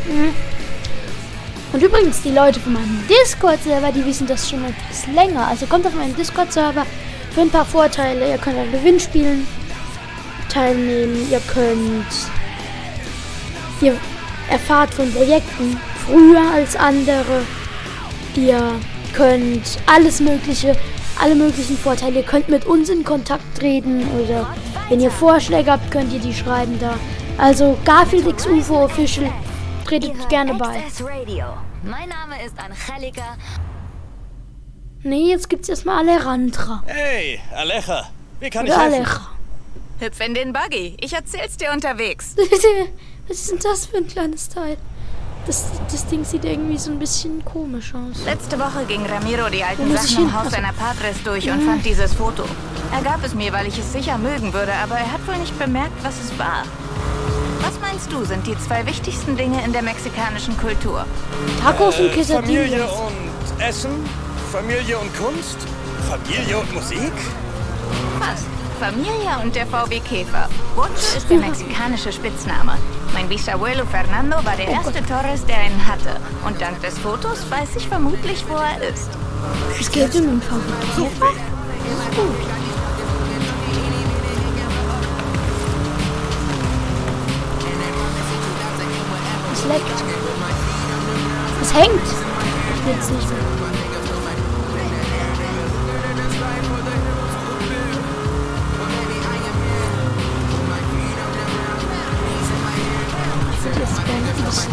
[0.05, 0.33] Mhm.
[1.73, 5.47] Und übrigens, die Leute von meinem Discord-Server, die wissen das schon etwas länger.
[5.47, 6.86] Also kommt auf meinen Discord-Server
[7.31, 8.29] für ein paar Vorteile.
[8.29, 9.47] Ihr könnt an Gewinnspielen
[10.49, 11.27] teilnehmen.
[11.31, 12.05] Ihr könnt...
[13.81, 13.97] Ihr
[14.49, 17.41] erfahrt von Projekten früher als andere.
[18.36, 18.62] Ihr
[19.13, 20.77] könnt alles mögliche,
[21.19, 22.17] alle möglichen Vorteile.
[22.17, 24.47] Ihr könnt mit uns in Kontakt treten oder
[24.89, 26.93] wenn ihr Vorschläge habt, könnt ihr die schreiben da.
[27.39, 29.31] Also Garfield X UFO Official
[29.99, 30.84] tretet gerne bei.
[31.01, 31.45] Radio.
[31.84, 33.38] Mein Name ist Angelika.
[35.03, 36.82] Nee, jetzt gibt's erstmal Alerantra.
[36.86, 38.10] Hey, Alecha.
[38.39, 38.95] Wie kann ich Oder helfen?
[38.95, 39.29] Alecha.
[39.99, 40.97] Hüpf in den Buggy.
[40.99, 42.36] Ich erzähl's dir unterwegs.
[43.27, 44.77] Was ist denn das für ein kleines Teil?
[45.45, 48.25] Das, das Ding sieht irgendwie so ein bisschen komisch aus.
[48.25, 50.34] Letzte Woche ging Ramiro die alten ich Sachen im?
[50.34, 50.56] Haus Achso.
[50.56, 52.45] seiner Patres durch und fand dieses Foto.
[52.95, 55.58] Er gab es mir, weil ich es sicher mögen würde, aber er hat wohl nicht
[55.60, 56.63] bemerkt, was es war.
[57.63, 61.06] Was meinst du, sind die zwei wichtigsten Dinge in der mexikanischen Kultur?
[61.62, 62.91] Tacos und Äh, Familie Quesadillas.
[62.91, 63.91] und Essen,
[64.52, 65.58] Familie und Kunst,
[66.10, 67.13] Familie und Musik.
[68.19, 68.45] Fast.
[68.80, 70.49] Familie und der VW Käfer.
[70.76, 72.73] Bocho ist der mexikanische Spitzname.
[73.13, 76.17] Mein Bisabuelo Fernando war der erste Torres, der einen hatte.
[76.45, 79.10] Und dank des Fotos weiß ich vermutlich, wo er ist.
[79.80, 80.60] Es geht um den VW
[80.95, 81.32] Käfer.
[81.32, 82.62] Ist gut.
[89.63, 90.04] Es leckt.
[91.62, 91.93] Es hängt.
[91.93, 92.93] Nicht mehr.
[92.93, 93.17] Ein bisschen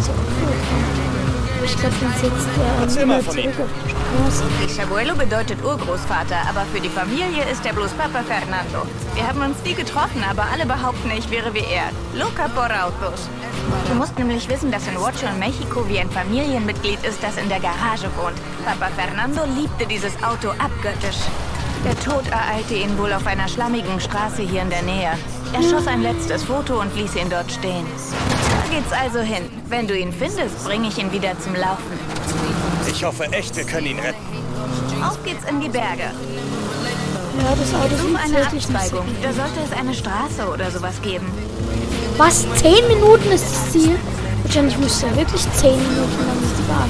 [0.03, 0.53] so cool.
[1.57, 3.53] Aber ich glaube, dann setzt er Erzähl ihn mal immer von ihm.
[3.53, 4.43] zurück auf die Straße.
[5.17, 8.85] Bedeutet Urgroßvater, aber für die Familie ist er bloß Papa Fernando.
[9.13, 11.89] Wir haben uns nie getroffen, aber alle behaupten, ich wäre wie er.
[12.13, 13.29] Loca por autos.
[13.87, 17.49] Du musst nämlich wissen, dass in Huacho in Mexiko wie ein Familienmitglied ist, das in
[17.49, 18.37] der Garage wohnt.
[18.65, 21.17] Papa Fernando liebte dieses Auto abgöttisch.
[21.83, 25.11] Der Tod ereilte ihn wohl auf einer schlammigen Straße hier in der Nähe.
[25.53, 27.85] Er schoss ein letztes Foto und ließ ihn dort stehen.
[28.49, 29.49] Da geht's also hin.
[29.67, 31.99] Wenn du ihn findest, bringe ich ihn wieder zum Laufen.
[32.87, 34.21] Ich hoffe echt, wir können ihn retten.
[35.03, 36.11] Auf geht's in die Berge.
[37.39, 39.05] Ja, das Auto Um sieht eine Abzweigung.
[39.23, 41.25] Da sollte es eine Straße oder sowas geben.
[42.23, 42.45] Was?
[42.53, 43.97] Zehn Minuten ist das Ziel?
[44.43, 46.89] Wahrscheinlich müsste er wirklich zehn Minuten lang dann.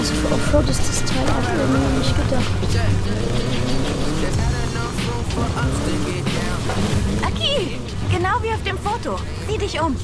[0.00, 2.44] Also für Offroad ist das Teil auch irgendwie nicht gedacht.
[7.22, 7.89] Aki!
[8.10, 9.18] Genau wie auf dem Foto.
[9.48, 9.96] Sieh dich um.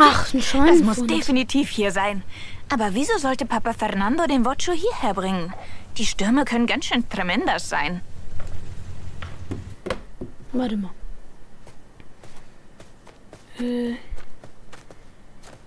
[0.00, 0.84] Ach, ein Es Schein.
[0.84, 2.22] muss definitiv hier sein.
[2.72, 5.52] Aber wieso sollte Papa Fernando den Vocho hierher bringen?
[5.98, 8.00] Die Stürme können ganz schön tremendas sein.
[10.52, 10.90] Warte mal.
[13.60, 13.94] Äh,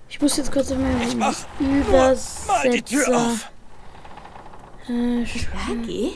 [0.10, 2.18] ich muss jetzt kurz einmal Mach nur mal
[2.72, 3.18] die Tür Übersetzer.
[3.18, 3.52] auf.
[4.90, 6.12] Äh?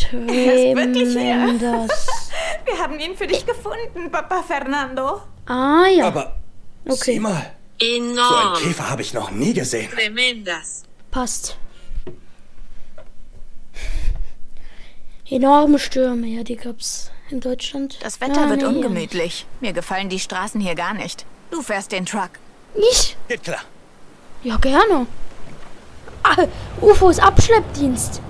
[0.00, 1.90] Tremendous.
[2.64, 5.22] Wir haben ihn für dich gefunden, Papa Fernando.
[5.46, 6.06] Ah ja.
[6.08, 6.36] Aber
[6.86, 7.12] Okay.
[7.12, 9.90] sieh mal, so einen Enorm, Käfer habe ich noch nie gesehen.
[9.90, 10.84] tremendas.
[11.10, 11.56] Passt.
[15.30, 17.98] Enorme Stürme, ja, die gab's in Deutschland.
[18.02, 19.46] Das Wetter Ah, wird nee, ungemütlich.
[19.60, 21.26] Mir gefallen die Straßen hier gar nicht.
[21.50, 22.30] Du fährst den Truck.
[22.74, 22.88] nicht.
[22.90, 23.16] Ich?
[23.28, 23.60] Geht klar.
[24.42, 25.06] Ja, gerne.
[26.22, 26.46] Ah,
[26.80, 28.22] UFOs Abschleppdienst.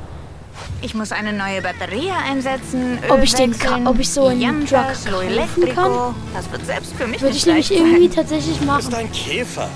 [0.80, 2.98] Ich muss eine neue Batterie einsetzen.
[3.08, 6.14] Ob Öl ich den wechseln, ob ich so einen Truck kaufen kann?
[6.34, 8.94] Das wird selbst für mich Würde ich nämlich irgendwie tatsächlich Ist machen.
[8.94, 9.68] ein Käfer.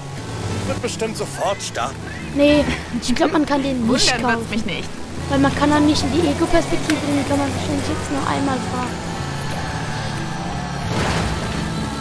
[0.69, 1.97] Wird bestimmt sofort starten.
[2.37, 2.65] Nee,
[3.01, 4.51] ich glaube, man kann den nicht Wundern kaufen.
[4.51, 4.89] mich nicht.
[5.29, 8.57] Weil man kann dann nicht in die Ego-Perspektive, den kann man wahrscheinlich jetzt nur einmal
[8.71, 8.91] fahren.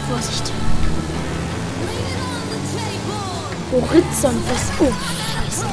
[0.08, 0.52] Vorsicht.
[3.72, 4.72] Horizontfest.
[4.78, 4.92] Oh,
[5.32, 5.66] scheiße.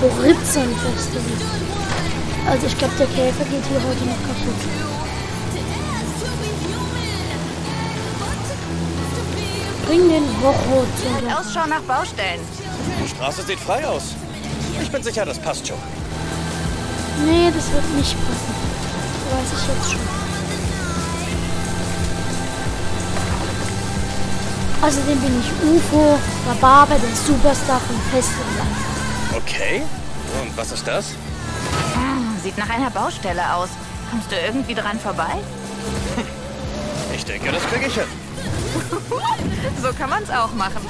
[0.00, 1.83] Horizontfestival.
[2.46, 4.60] Also ich glaube, der Käfer geht hier heute noch kaputt.
[9.86, 11.14] Bring den Rocho zu.
[11.14, 12.40] Halt Ausschau nach Baustellen.
[13.02, 14.14] Die Straße sieht frei aus.
[14.82, 15.78] Ich bin sicher, das passt schon.
[17.24, 18.54] Nee, das wird nicht passen.
[19.30, 20.00] Weiß ich jetzt schon.
[24.82, 28.32] Außerdem bin ich UFO, Rhabarber, der Superstar von Fest.
[29.34, 29.82] Okay,
[30.42, 31.14] und was ist das?
[32.44, 33.70] Sieht nach einer Baustelle aus.
[34.10, 35.32] Kommst du irgendwie dran vorbei?
[37.16, 38.04] Ich denke, das kriege ich hin.
[39.82, 40.82] So kann man's auch machen.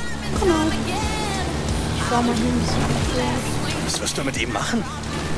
[1.96, 3.84] Ich fahr mal hier ein bisschen.
[3.84, 4.82] Was wirst du mit ihm machen?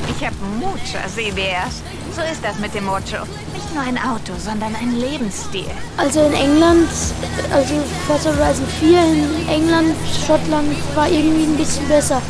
[0.09, 1.83] Ich habe mucha CBS.
[2.15, 3.25] So ist das mit dem Mocho.
[3.53, 5.69] Nicht nur ein Auto, sondern ein Lebensstil.
[5.97, 6.89] Also in England,
[7.51, 7.75] also
[8.07, 12.21] Forza Horizon 4 in England, Schottland war irgendwie ein bisschen besser.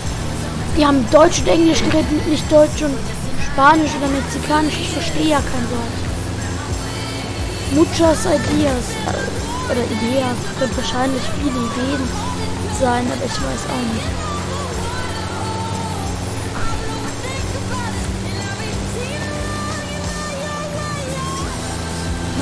[0.76, 2.98] Die haben Deutsch und Englisch geredet, nicht Deutsch und
[3.58, 4.78] Spanisch oder Mexikanisch.
[4.80, 5.98] Ich verstehe ja kein Wort.
[7.72, 8.86] Muchas Ideas.
[9.08, 10.38] äh, Oder Ideas.
[10.60, 12.08] Wird wahrscheinlich viele Ideen
[12.80, 14.06] sein, aber ich weiß auch nicht.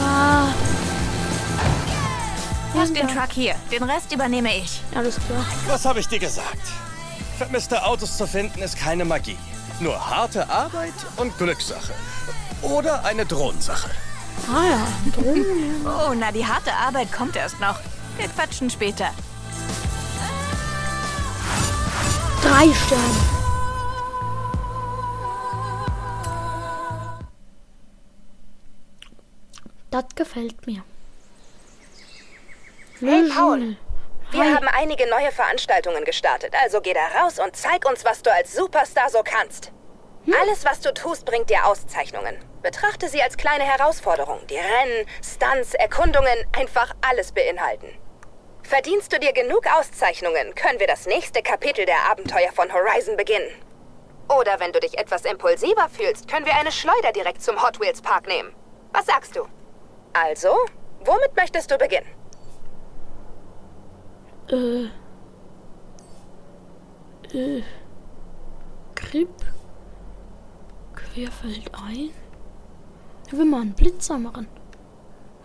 [0.03, 0.47] Ah.
[2.73, 3.55] Lass den Truck hier.
[3.71, 4.81] Den Rest übernehme ich.
[4.93, 5.45] Alles klar.
[5.67, 6.59] Was habe ich dir gesagt?
[7.37, 9.37] Vermisste Autos zu finden ist keine Magie.
[9.79, 11.93] Nur harte Arbeit und Glückssache.
[12.61, 13.89] Oder eine Drohnensache.
[14.47, 15.85] Ah ja, Drohnen.
[15.85, 17.79] Oh, na, die harte Arbeit kommt erst noch.
[18.17, 19.09] Wir quatschen später.
[22.41, 23.03] Drei Sterne.
[29.91, 30.83] Das gefällt mir.
[32.99, 33.77] Hey, Paul.
[34.35, 34.53] Wir Hi.
[34.53, 38.53] haben einige neue Veranstaltungen gestartet, also geh da raus und zeig uns, was du als
[38.53, 39.71] Superstar so kannst.
[40.41, 42.37] Alles, was du tust, bringt dir Auszeichnungen.
[42.61, 47.87] Betrachte sie als kleine Herausforderung, die Rennen, Stunts, Erkundungen, einfach alles beinhalten.
[48.63, 53.49] Verdienst du dir genug Auszeichnungen, können wir das nächste Kapitel der Abenteuer von Horizon beginnen.
[54.27, 58.01] Oder wenn du dich etwas impulsiver fühlst, können wir eine Schleuder direkt zum Hot Wheels
[58.01, 58.53] Park nehmen.
[58.91, 59.47] Was sagst du?
[60.11, 60.57] Also,
[61.05, 62.13] womit möchtest du beginnen?
[64.49, 64.85] Äh.
[67.33, 67.63] Äh.
[68.95, 69.29] Grip.
[70.93, 72.09] Querfeld ein.
[73.27, 74.47] Ich will mal einen Blitzer machen.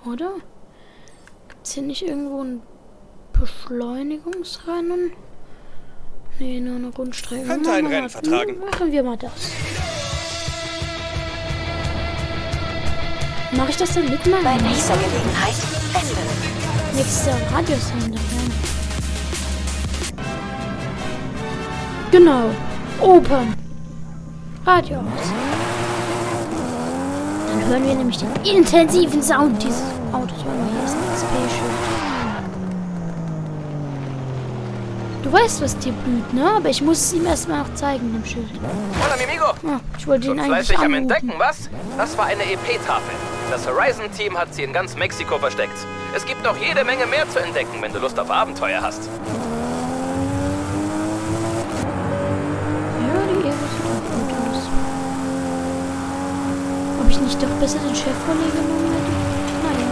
[0.07, 0.33] Oder?
[1.49, 2.63] Gibt's hier nicht irgendwo ein
[3.33, 5.13] Beschleunigungsrennen?
[6.39, 7.47] Nee, nur eine Rundstrecke.
[7.47, 8.59] Könnte ein Machen wir Rennen mal- vertragen.
[8.61, 9.51] Machen wir mal das.
[13.53, 15.55] Mach ich das dann mit Bei meinem nächster Gelegenheit
[15.95, 16.97] Ende.
[16.97, 18.19] nächster Radiosender?
[22.11, 22.51] Genau.
[23.01, 23.55] Open.
[24.67, 25.33] Radio aus.
[27.49, 30.45] Dann hören wir nämlich den intensiven Sound dieses Autos.
[30.45, 31.71] Mal, hier ist ein XP-Schild.
[35.23, 36.51] Du weißt, was dir blüht, ne?
[36.57, 38.51] Aber ich muss es ihm erstmal noch zeigen, dem Schild.
[39.05, 39.45] Hola, mi amigo.
[39.73, 41.11] Ah, ich wollte ihn eigentlich fleißig am anrufen.
[41.11, 41.71] Entdecken, was?
[41.97, 43.15] Das war eine EP-Tafel.
[43.53, 45.79] Das Horizon-Team hat sie in ganz Mexiko versteckt.
[46.17, 49.09] Es gibt noch jede Menge mehr zu entdecken, wenn du Lust auf Abenteuer hast.
[57.41, 59.13] Doch besser den Chevrolet genommen hätte?
[59.65, 59.89] Naja.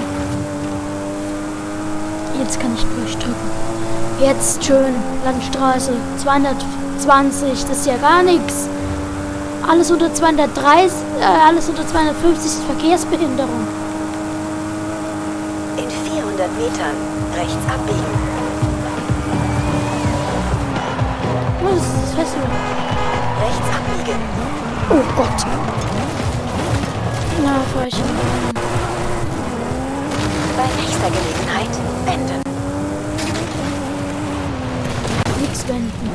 [2.40, 3.50] Jetzt kann ich durchdrücken.
[4.20, 4.94] Jetzt schön.
[5.24, 5.92] Landstraße.
[6.18, 7.64] 220.
[7.66, 8.68] Das ist ja gar nichts.
[9.68, 13.66] Alles unter 230, äh, alles unter 250 ist Verkehrsbehinderung.
[15.76, 16.96] In 400 Metern
[17.36, 18.38] rechts abbiegen.
[21.60, 22.48] Das ist das Festival.
[23.44, 24.20] Rechts abbiegen.
[24.88, 25.77] Oh Gott.
[27.44, 28.04] Na, ich hin.
[30.56, 31.70] Bei nächster Gelegenheit
[32.04, 32.42] wenden.
[35.40, 36.10] Nichts wenden.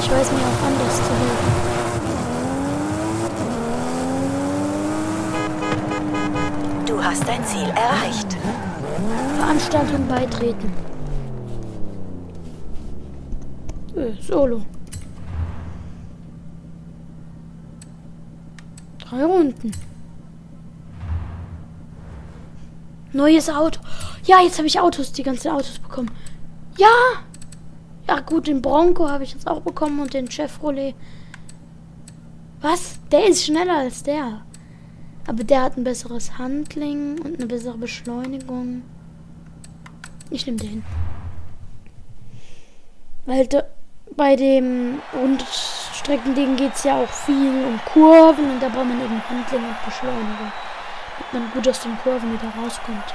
[0.00, 1.52] Ich weiß mir auch anders zu helfen.
[6.86, 8.36] Du hast dein Ziel erreicht.
[9.38, 10.72] Veranstaltung beitreten.
[13.96, 14.62] Äh, Solo.
[19.18, 19.72] Drei Runden.
[23.12, 23.80] Neues Auto.
[24.24, 26.12] Ja, jetzt habe ich Autos, die ganzen Autos bekommen.
[26.76, 26.86] Ja!
[28.06, 30.94] Ja gut, den Bronco habe ich jetzt auch bekommen und den Chevrolet.
[32.60, 33.00] Was?
[33.10, 34.42] Der ist schneller als der.
[35.26, 38.82] Aber der hat ein besseres Handling und eine bessere Beschleunigung.
[40.30, 40.84] Ich nehme den.
[43.26, 43.64] Weil da,
[44.14, 45.00] bei dem
[46.08, 49.84] Rundstreckending geht es ja auch viel um Kurven und da braucht man eben Handling und
[49.84, 50.52] Beschleunigung.
[51.32, 53.14] Damit man gut aus den Kurven wieder rauskommt.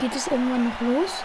[0.00, 1.24] Geht es irgendwann noch los?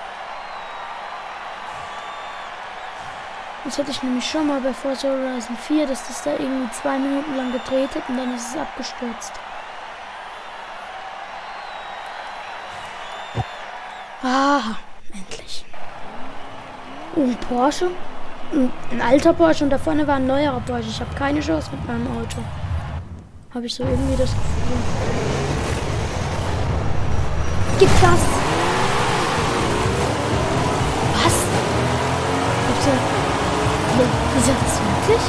[3.66, 6.98] Das hatte ich nämlich schon mal bei Forza Horizon 4, dass das da irgendwie zwei
[6.98, 9.34] Minuten lang gedreht hat und dann ist es abgestürzt.
[14.24, 14.76] Ah,
[15.14, 15.64] endlich.
[17.16, 17.92] Und ein Porsche.
[18.52, 20.90] Ein alter Porsche und da vorne war ein neuerer Porsche.
[20.90, 22.38] Ich habe keine Chance mit meinem Auto.
[23.54, 24.78] Habe ich so irgendwie das Gefühl.
[27.78, 28.20] Gib Gas!
[31.14, 31.36] Was?
[32.68, 32.98] Bitte?
[33.98, 35.24] Nee, ist das wirklich?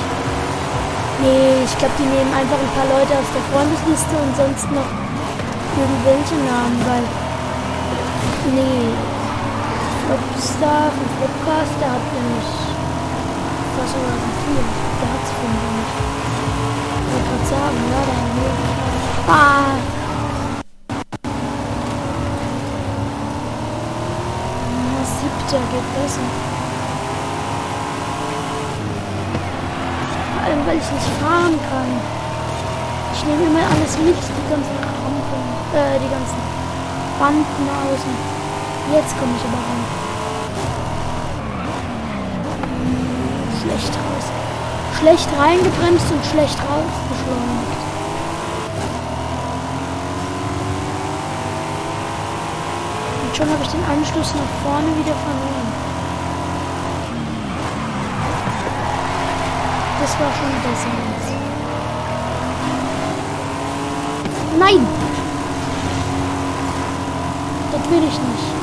[1.20, 4.89] Nee, ich glaube, die nehmen einfach ein paar Leute aus der Freundesliste und sonst noch
[5.76, 7.28] irgendwelche Namen, weil
[8.55, 8.94] Nee.
[10.07, 12.49] Flopstar von Flopcast, der hat nämlich
[13.76, 14.64] fast sogar viel.
[15.01, 15.96] Der hat's von mir nicht.
[16.96, 18.53] Ich wollte gerade sagen, ja, der hat mir
[19.28, 19.76] Ah!
[24.94, 26.28] Na, siebter geht besser.
[30.32, 31.90] Vor allem, weil ich nicht fahren kann.
[33.12, 35.42] Ich nehme immer alles mit, die ganzen Rampen,
[35.74, 36.40] äh, die ganzen
[37.18, 38.38] Banden außen.
[38.91, 39.84] Jetzt komme ich aber ran.
[43.61, 44.26] Schlecht raus.
[44.99, 47.76] Schlecht reingebremst und schlecht rausgeschleunigt.
[53.22, 55.68] Und schon habe ich den Anschluss nach vorne wieder verloren.
[60.01, 61.32] Das war schon besser jetzt.
[64.59, 64.86] Nein!
[67.70, 68.57] Das will ich nicht.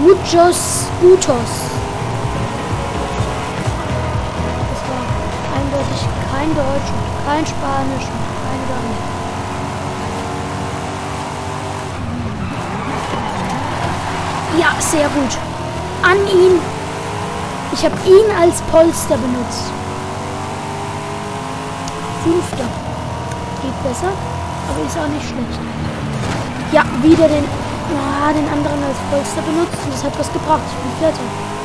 [0.00, 1.50] Muchos Gutos.
[4.68, 5.04] Das war
[5.56, 6.00] eindeutig
[6.30, 8.84] kein Deutsch und kein Spanisch und kein Gar
[14.60, 15.38] Ja, sehr gut
[16.02, 16.60] an ihn.
[17.78, 19.70] Ich habe ihn als Polster benutzt.
[22.24, 22.66] Fünfter.
[23.62, 24.10] Geht besser,
[24.68, 25.60] aber ist auch nicht schlecht.
[26.72, 27.44] Ja, wieder den,
[27.94, 30.66] ah, den anderen als Polster benutzt und das hat was gebracht.
[30.66, 31.57] Ich bin Vierter.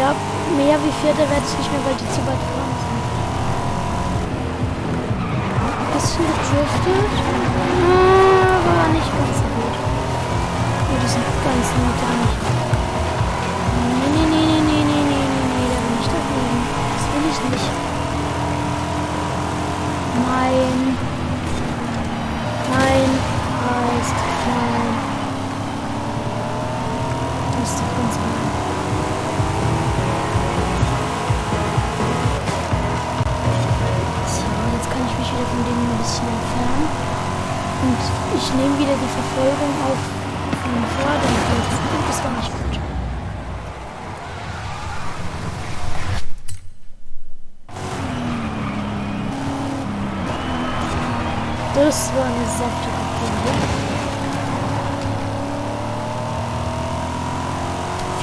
[0.00, 0.16] Glaube,
[0.56, 3.04] mehr wie Vierter werde ich nicht mehr, weil die zu weit vorne sind.
[5.92, 7.39] Bisschen gedriftet.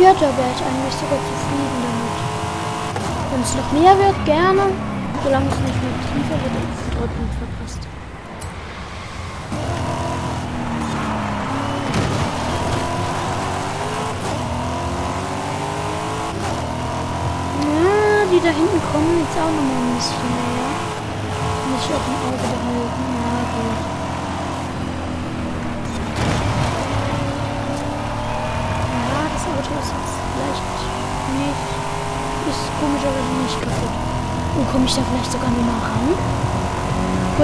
[0.07, 2.15] Vierter wäre ich eigentlich sogar zufrieden damit.
[3.29, 4.71] Wenn es noch mehr wird, gerne.
[5.21, 6.53] Solange es nicht mehr tiefer wird.
[7.01, 7.83] Rücken verpasst.
[17.67, 20.71] Ja, die da hinten kommen jetzt auch noch mal ein bisschen näher.
[21.67, 23.03] Muss ich auch im Auge behalten.
[23.11, 23.79] Ja, gut.
[28.97, 30.67] Ja, das Auto ist jetzt vielleicht
[31.37, 31.67] nicht.
[32.47, 33.95] Ist komischerweise nicht kaputt.
[34.57, 36.07] Und komme ich da vielleicht sogar noch mal ran?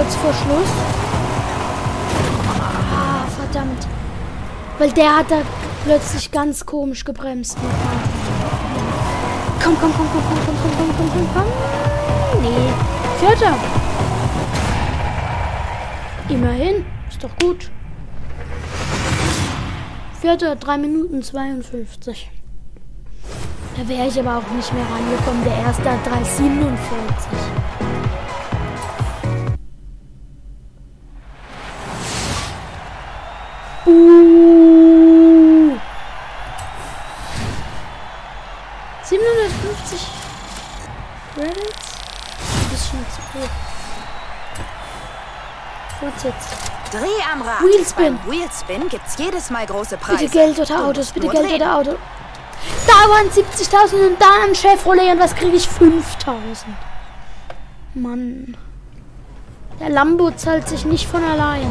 [0.04, 0.68] Kurz vor Schluss.
[2.92, 3.86] Ah, verdammt.
[4.78, 5.36] Weil der hat da
[5.84, 7.56] plötzlich ganz komisch gebremst.
[9.62, 12.42] Komm, komm, komm, komm, komm, komm, komm, komm, komm, komm, komm.
[12.42, 13.26] Nee.
[13.26, 13.54] Vierter.
[16.28, 16.84] Immerhin.
[17.08, 17.70] Ist doch gut.
[20.20, 22.30] Vierter, 3 Minuten 52.
[23.76, 25.44] Da wäre ich aber auch nicht mehr rangekommen.
[25.44, 27.53] Der erste hat 3,47.
[47.78, 48.18] Wheelspin.
[48.18, 50.24] Beim Wheelspin gibt's jedes Mal große Preise.
[50.24, 51.56] Bitte Geld oder Autos, bitte Geld drehen.
[51.56, 51.94] oder Auto.
[52.86, 55.66] Da waren 70.000 und da ein Chevrolet und was kriege ich?
[55.66, 55.94] 5.000.
[57.94, 58.56] Mann.
[59.80, 61.66] Der Lambo zahlt sich nicht von allein.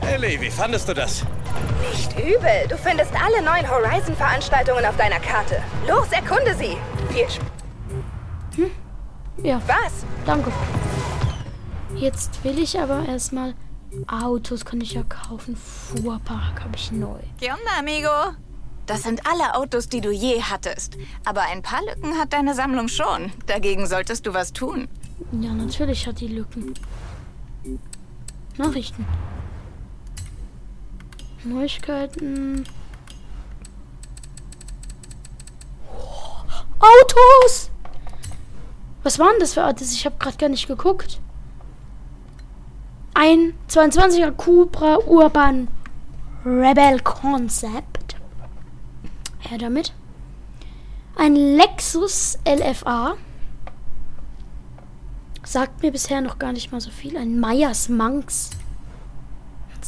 [0.00, 1.24] Ellie, wie fandest du das?
[1.90, 2.66] Nicht übel.
[2.68, 5.62] Du findest alle neuen Horizon-Veranstaltungen auf deiner Karte.
[5.86, 6.76] Los, erkunde sie.
[7.10, 8.70] Viel Spaß.
[9.42, 10.04] Ja, Was?
[10.24, 10.50] danke.
[11.94, 13.54] Jetzt will ich aber erstmal
[14.06, 15.56] Autos kann ich ja kaufen.
[15.56, 17.18] Fuhrpark habe ich neu.
[17.40, 18.36] ¿Qué onda, amigo?
[18.86, 20.96] Das sind alle Autos, die du je hattest.
[21.24, 23.32] Aber ein paar Lücken hat deine Sammlung schon.
[23.46, 24.88] Dagegen solltest du was tun.
[25.32, 26.74] Ja, natürlich hat die Lücken.
[28.58, 29.06] Nachrichten.
[31.44, 32.64] Neuigkeiten.
[36.78, 37.70] Autos!
[39.02, 39.92] Was waren das für Autos?
[39.92, 41.20] Ich habe gerade gar nicht geguckt.
[43.14, 45.68] Ein 22er Cupra Urban
[46.44, 48.16] Rebel Concept.
[49.38, 49.92] Her damit.
[51.16, 53.14] Ein Lexus LFA.
[55.44, 57.16] Sagt mir bisher noch gar nicht mal so viel.
[57.16, 58.50] Ein Meyers Manx.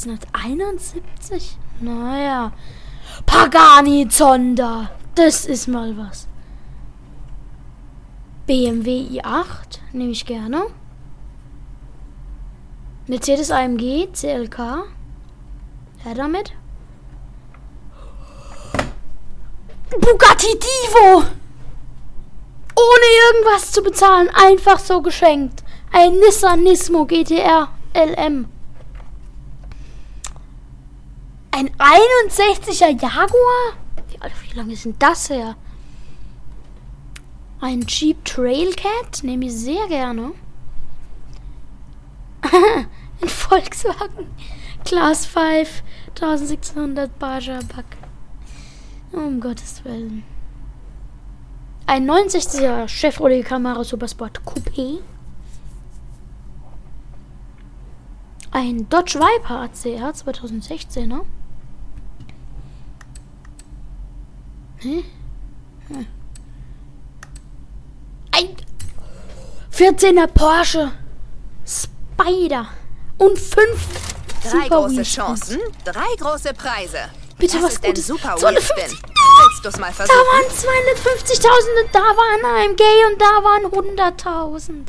[0.05, 1.59] 1971?
[1.81, 2.53] Naja.
[3.27, 4.91] Pagani Zonda.
[5.17, 6.29] Das ist mal was.
[8.47, 9.81] BMW i8.
[9.93, 10.67] Nehme ich gerne.
[13.09, 14.59] Mercedes AMG CLK.
[16.05, 16.53] Ja, damit.
[19.91, 21.23] Bugatti Divo.
[22.79, 24.29] Ohne irgendwas zu bezahlen.
[24.35, 25.63] Einfach so geschenkt.
[25.93, 28.49] Ein Nissan Nismo GTR LM.
[31.53, 33.77] Ein 61er Jaguar?
[34.09, 35.57] Wie, wie lange ist denn das her?
[37.61, 39.23] Ein Jeep Trailcat?
[39.23, 40.33] Nehme ich sehr gerne.
[43.21, 44.27] Ein Volkswagen.
[44.85, 45.83] Class 5.
[46.15, 47.85] 1600 Baja Back.
[49.13, 50.23] Um Gottes Willen.
[51.87, 55.01] Ein 69er Chevrolet Camaro Supersport Coupé.
[58.51, 61.21] Ein Dodge Viper ACR 2016er.
[64.79, 65.05] Hä?
[65.89, 66.07] Hm.
[68.33, 68.57] Ein
[69.71, 70.93] 14er Porsche
[72.21, 72.67] Spider
[73.19, 73.87] und fünf
[74.43, 75.15] Drei Super große Wheelspins.
[75.17, 76.99] Chancen, drei große Preise.
[77.39, 78.07] Bitte das was Gutes.
[78.07, 78.77] super 250.
[78.77, 78.99] Wheelspin.
[79.39, 80.17] Willst du's mal Da versuchen?
[80.17, 84.87] waren 250.000 und da war ein AMG und da waren 100.000.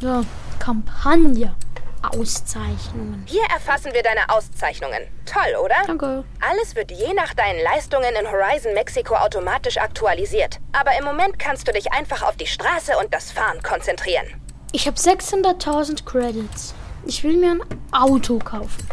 [0.00, 0.24] So,
[0.58, 1.54] Kampagne.
[2.02, 3.24] Auszeichnungen.
[3.26, 5.02] Hier erfassen wir deine Auszeichnungen.
[5.24, 5.74] Toll, oder?
[5.86, 6.24] Danke.
[6.40, 10.60] Alles wird je nach deinen Leistungen in Horizon Mexico automatisch aktualisiert.
[10.72, 14.26] Aber im Moment kannst du dich einfach auf die Straße und das Fahren konzentrieren.
[14.72, 16.74] Ich habe 600.000 Credits.
[17.06, 17.62] Ich will mir ein
[17.92, 18.86] Auto kaufen.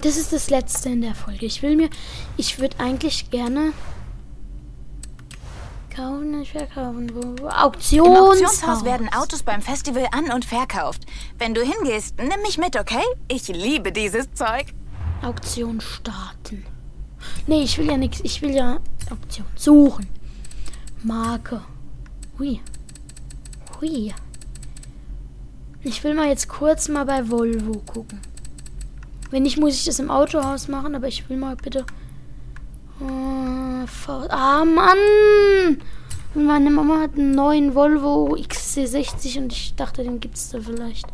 [0.00, 1.44] Das ist das letzte in der Folge.
[1.46, 1.90] Ich will mir.
[2.36, 3.72] Ich würde eigentlich gerne.
[5.94, 7.14] Kaufen, nicht verkaufen.
[7.14, 8.28] Wo- Im Auktionshaus.
[8.30, 11.04] Auktionshaus werden Autos beim Festival an- und verkauft.
[11.38, 13.02] Wenn du hingehst, nimm mich mit, okay?
[13.28, 14.72] Ich liebe dieses Zeug.
[15.20, 16.64] Auktion starten.
[17.46, 18.20] Nee, ich will ja nichts.
[18.24, 18.78] Ich will ja
[19.10, 20.08] Auktion suchen.
[21.02, 21.60] Marke.
[22.38, 22.60] Hui.
[23.80, 24.14] Hui.
[25.82, 28.18] Ich will mal jetzt kurz mal bei Volvo gucken.
[29.32, 31.86] Wenn nicht, muss ich das im Autohaus machen, aber ich will mal bitte.
[33.00, 33.86] Oh,
[34.28, 35.78] ah, Mann!
[36.34, 41.06] Meine Mama hat einen neuen Volvo XC60 und ich dachte, den gibt es da vielleicht.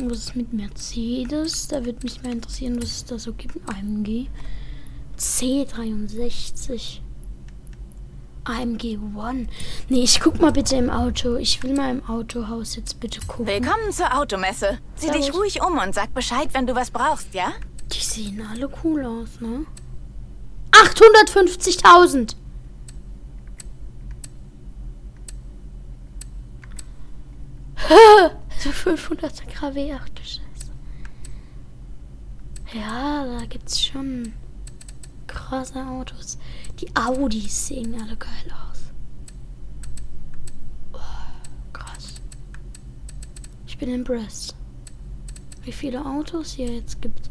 [0.00, 1.68] Was ist mit Mercedes?
[1.68, 3.56] Da würde mich mal interessieren, was es da so gibt.
[3.68, 4.26] AMG.
[5.16, 6.98] C63.
[8.50, 9.46] AMG One.
[9.88, 11.36] Nee, ich guck mal bitte im Auto.
[11.36, 13.46] Ich will mal im Autohaus jetzt bitte gucken.
[13.46, 14.78] Willkommen zur Automesse.
[14.96, 15.26] Sieh Servus.
[15.26, 17.52] dich ruhig um und sag Bescheid, wenn du was brauchst, ja?
[17.92, 19.66] Die sehen alle cool aus, ne?
[20.72, 22.34] 850.000!
[28.58, 30.72] so 500 kW, ach du Scheiße.
[32.72, 34.32] Ja, da gibt's schon
[35.26, 36.38] krasse Autos.
[36.80, 38.78] Die Audis sehen alle geil aus.
[40.94, 40.98] Oh,
[41.74, 42.14] krass.
[43.66, 44.54] Ich bin impressed.
[45.62, 47.28] Wie viele Autos hier jetzt gibt.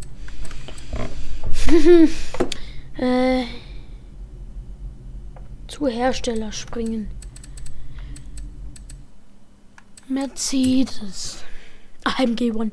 [2.97, 3.45] äh,
[5.67, 7.09] zu Hersteller springen.
[10.07, 11.43] Mercedes.
[12.03, 12.71] AMG One.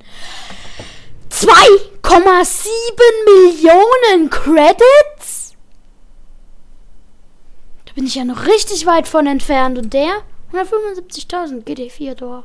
[1.30, 2.68] 2,7
[3.24, 5.15] Millionen Credits?
[7.96, 9.78] Bin ich ja noch richtig weit von entfernt.
[9.78, 10.22] Und der?
[10.52, 12.44] 175.000 GT4 Door.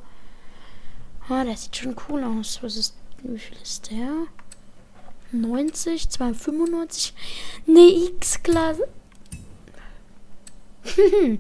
[1.28, 2.60] Ah, der sieht schon cool aus.
[2.64, 4.28] Was ist, wie viel ist der?
[5.34, 7.14] 90, 295.
[7.68, 8.88] Eine X-Klasse.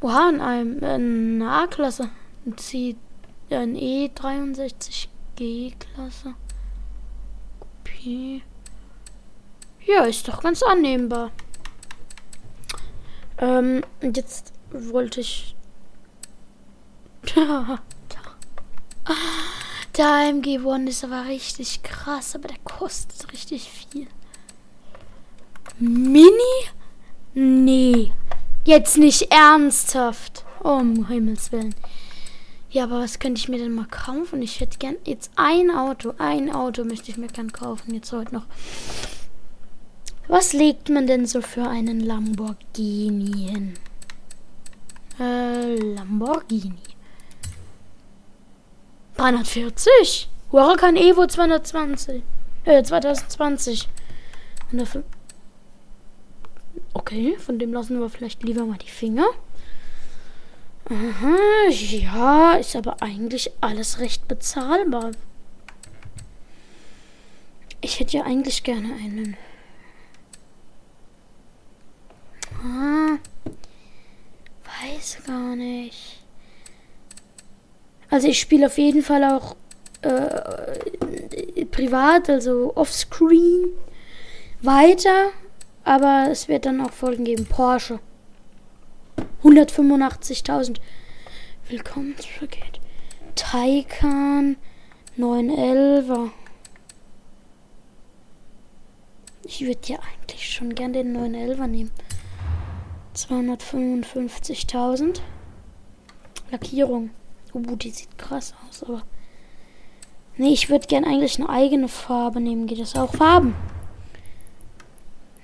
[0.00, 2.10] Oha, in einem, in A-Klasse.
[2.44, 2.96] Ein C,
[3.50, 6.34] ein E63 G-Klasse.
[7.60, 8.42] Kopie.
[9.86, 11.30] Ja, ist doch ganz annehmbar.
[13.40, 15.56] Ähm, jetzt wollte ich.
[19.96, 24.06] Der AMG One ist aber richtig krass, aber der kostet richtig viel.
[25.78, 26.30] Mini?
[27.34, 28.12] Nee.
[28.64, 30.44] Jetzt nicht ernsthaft.
[30.62, 31.74] Um Himmels Willen.
[32.70, 34.42] Ja, aber was könnte ich mir denn mal kaufen?
[34.42, 36.14] Ich hätte gern jetzt ein Auto.
[36.18, 37.92] Ein Auto möchte ich mir gern kaufen.
[37.94, 38.46] Jetzt heute noch.
[40.30, 43.74] Was legt man denn so für einen Lamborghini hin?
[45.18, 46.78] Äh, Lamborghini.
[49.16, 50.28] 340?
[50.52, 52.22] Huracan Evo 220.
[52.64, 53.88] Äh, 2020.
[56.94, 59.26] Okay, von dem lassen wir vielleicht lieber mal die Finger.
[60.84, 65.10] Aha, ja, ist aber eigentlich alles recht bezahlbar.
[67.80, 69.36] Ich hätte ja eigentlich gerne einen.
[72.62, 73.16] Ah,
[74.84, 76.22] weiß gar nicht.
[78.10, 79.56] Also ich spiele auf jeden Fall auch
[80.02, 83.68] äh, privat, also offscreen
[84.60, 85.30] weiter.
[85.84, 87.46] Aber es wird dann auch Folgen geben.
[87.46, 87.98] Porsche.
[89.42, 90.76] 185.000.
[91.68, 92.56] Willkommen zurück.
[93.36, 94.56] Taycan
[95.18, 96.30] 911er.
[99.44, 101.90] Ich würde ja eigentlich schon gern den 911er nehmen.
[103.14, 105.20] 255.000.
[106.50, 107.10] Lackierung.
[107.52, 109.02] Uh, die sieht krass aus, aber.
[110.36, 112.66] Nee, ich würde gern eigentlich eine eigene Farbe nehmen.
[112.66, 113.14] Geht das auch?
[113.14, 113.54] Farben?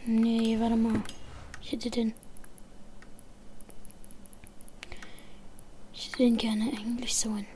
[0.06, 1.02] Nee, warte mal.
[1.60, 2.14] Ich hätte den.
[5.92, 7.46] Ich hätte den gerne eigentlich so in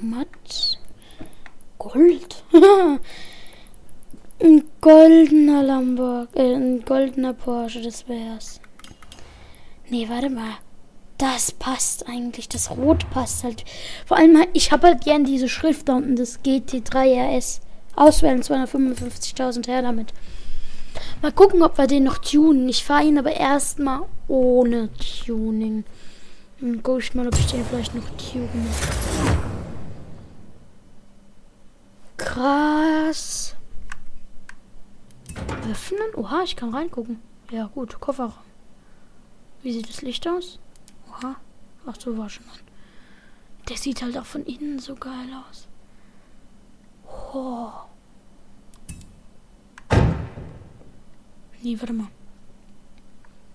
[0.00, 0.80] matt.
[1.78, 2.44] Gold.
[4.42, 6.30] ein goldener Lamborg.
[6.34, 8.60] Äh, ein goldener Porsche, das wär's.
[9.94, 10.54] Nee, warte mal.
[11.18, 12.48] Das passt eigentlich.
[12.48, 13.64] Das Rot passt halt.
[14.04, 17.60] Vor allem, ich habe halt gern diese Schrift da unten, das GT3 RS.
[17.94, 20.12] Auswählen 255.000 her damit.
[21.22, 22.68] Mal gucken, ob wir den noch tunen.
[22.68, 25.84] Ich fahre ihn aber erstmal ohne Tuning.
[26.60, 28.66] Dann gucke ich mal, ob ich den vielleicht noch tunen.
[32.16, 33.54] Krass.
[35.70, 36.16] Öffnen?
[36.16, 37.20] Oha, ich kann reingucken.
[37.52, 38.00] Ja, gut.
[38.00, 38.53] Kofferraum.
[39.64, 40.58] Wie sieht das Licht aus?
[41.08, 41.36] Oha.
[41.86, 42.58] Ach so, war schon an.
[43.66, 45.68] Der sieht halt auch von innen so geil aus.
[47.32, 47.70] Oh.
[51.62, 52.08] Nee, warte mal.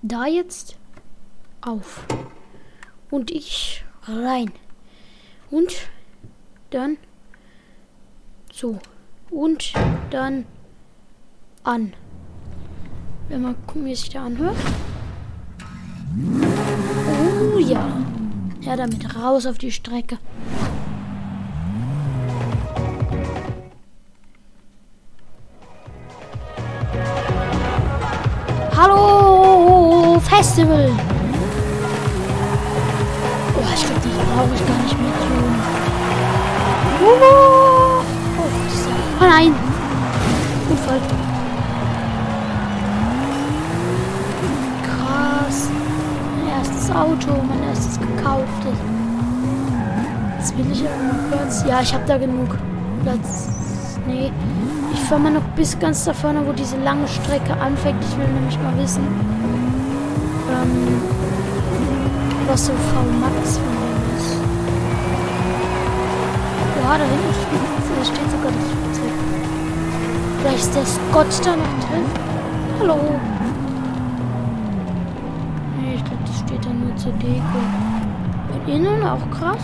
[0.02, 0.80] Da jetzt
[1.62, 2.08] auf.
[3.12, 4.52] Und ich rein.
[5.52, 5.90] Und
[6.72, 6.98] dann
[8.52, 8.80] so.
[9.30, 9.74] Und
[10.10, 10.48] dann
[11.64, 11.94] an.
[13.28, 14.58] Wenn mal gucken, wie sich der anhört.
[17.70, 17.86] Ja.
[18.62, 20.18] Her damit, raus auf die Strecke.
[28.76, 30.90] Hallo, Festival.
[33.56, 35.14] Oh, ich glaube, die brauche ich gar nicht mehr.
[37.04, 38.02] Oh,
[39.20, 39.54] oh nein.
[40.72, 41.02] Unfall.
[44.84, 45.70] Krass.
[46.44, 48.78] Mein Auto, mein erstes gekauftes.
[50.38, 51.64] Jetzt will ich aber kurz.
[51.68, 52.58] Ja, ich habe da genug
[53.04, 53.50] Platz.
[54.08, 54.32] Nee.
[54.94, 58.04] Ich fahre mal noch bis ganz da vorne, wo diese lange Strecke anfängt.
[58.04, 59.04] Ich will nämlich mal wissen,
[60.50, 61.02] ähm,
[62.48, 64.38] was so V-Max von dem ist.
[66.82, 67.34] Ja, da hinten
[68.04, 69.14] steht sogar das Flugzeug.
[70.42, 72.06] Vielleicht ist der Scott da noch drin.
[72.80, 73.20] Hallo.
[77.10, 77.60] Zur Deko.
[78.54, 79.64] Und innen auch krass.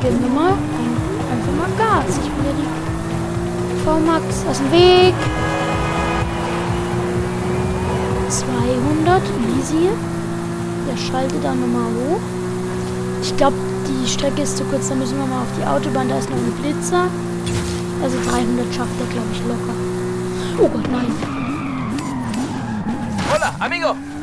[0.00, 2.18] Gehen wir mal einfach mal Gas.
[2.18, 5.14] Ich will ja die V-Max aus dem Weg.
[8.28, 9.22] 200,
[9.58, 9.88] easy.
[10.88, 12.20] Der schaltet dann nochmal hoch.
[13.22, 13.56] Ich glaube,
[13.88, 16.08] die Strecke ist zu kurz, da müssen wir mal auf die Autobahn.
[16.08, 17.06] Da ist noch ein Blitzer.
[18.02, 19.74] Also 300 schafft er, glaube ich, locker.
[20.58, 21.12] Oh Gott, nein.
[23.32, 24.15] Hola, amigo!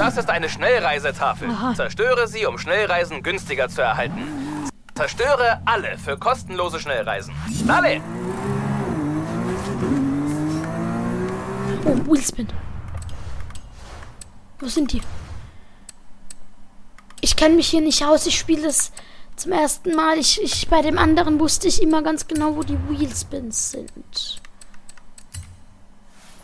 [0.00, 1.50] Das ist eine Schnellreisetafel.
[1.76, 4.24] Zerstöre sie, um Schnellreisen günstiger zu erhalten.
[4.94, 7.34] Zerstöre alle für kostenlose Schnellreisen.
[7.66, 8.00] Dale!
[11.84, 12.48] Oh, Wheelspin.
[14.58, 15.02] Wo sind die?
[17.20, 18.24] Ich kenne mich hier nicht aus.
[18.24, 18.92] Ich spiele das
[19.36, 20.16] zum ersten Mal.
[20.16, 24.40] Ich, ich, bei dem anderen wusste ich immer ganz genau, wo die Wheelspins sind.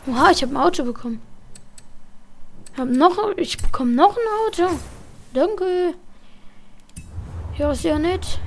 [0.05, 1.26] Oha, ich habe ein Auto bekommen.
[2.77, 4.79] Hab noch, ich bekomme noch ein Auto.
[5.33, 5.95] Danke.
[7.57, 8.39] Ja, ist ja nett.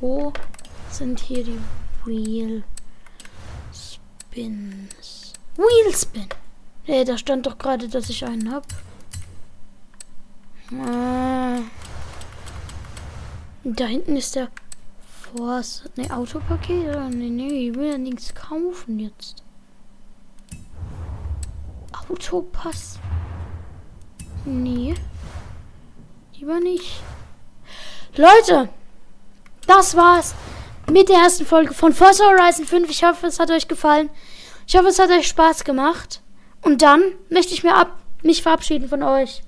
[0.00, 0.32] Wo
[0.90, 1.60] sind hier die
[2.04, 2.64] Wheelspins?
[5.56, 6.26] Wheelspin.
[6.88, 8.66] Nee, da stand doch gerade, dass ich einen hab.
[10.72, 11.60] Ah.
[13.62, 14.48] Da hinten ist der
[15.08, 15.84] Force.
[15.94, 17.10] Ne, Autopaket?
[17.10, 19.43] Nee, nee, ich will ja nichts kaufen jetzt.
[22.10, 22.98] Autopass?
[24.44, 24.94] Nee.
[26.34, 27.02] Lieber nicht.
[28.16, 28.68] Leute!
[29.66, 30.34] Das war's
[30.90, 32.90] mit der ersten Folge von Forza Horizon 5.
[32.90, 34.10] Ich hoffe, es hat euch gefallen.
[34.66, 36.20] Ich hoffe, es hat euch Spaß gemacht.
[36.62, 39.42] Und dann möchte ich mir ab mich verabschieden von euch.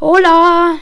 [0.00, 0.76] Hola!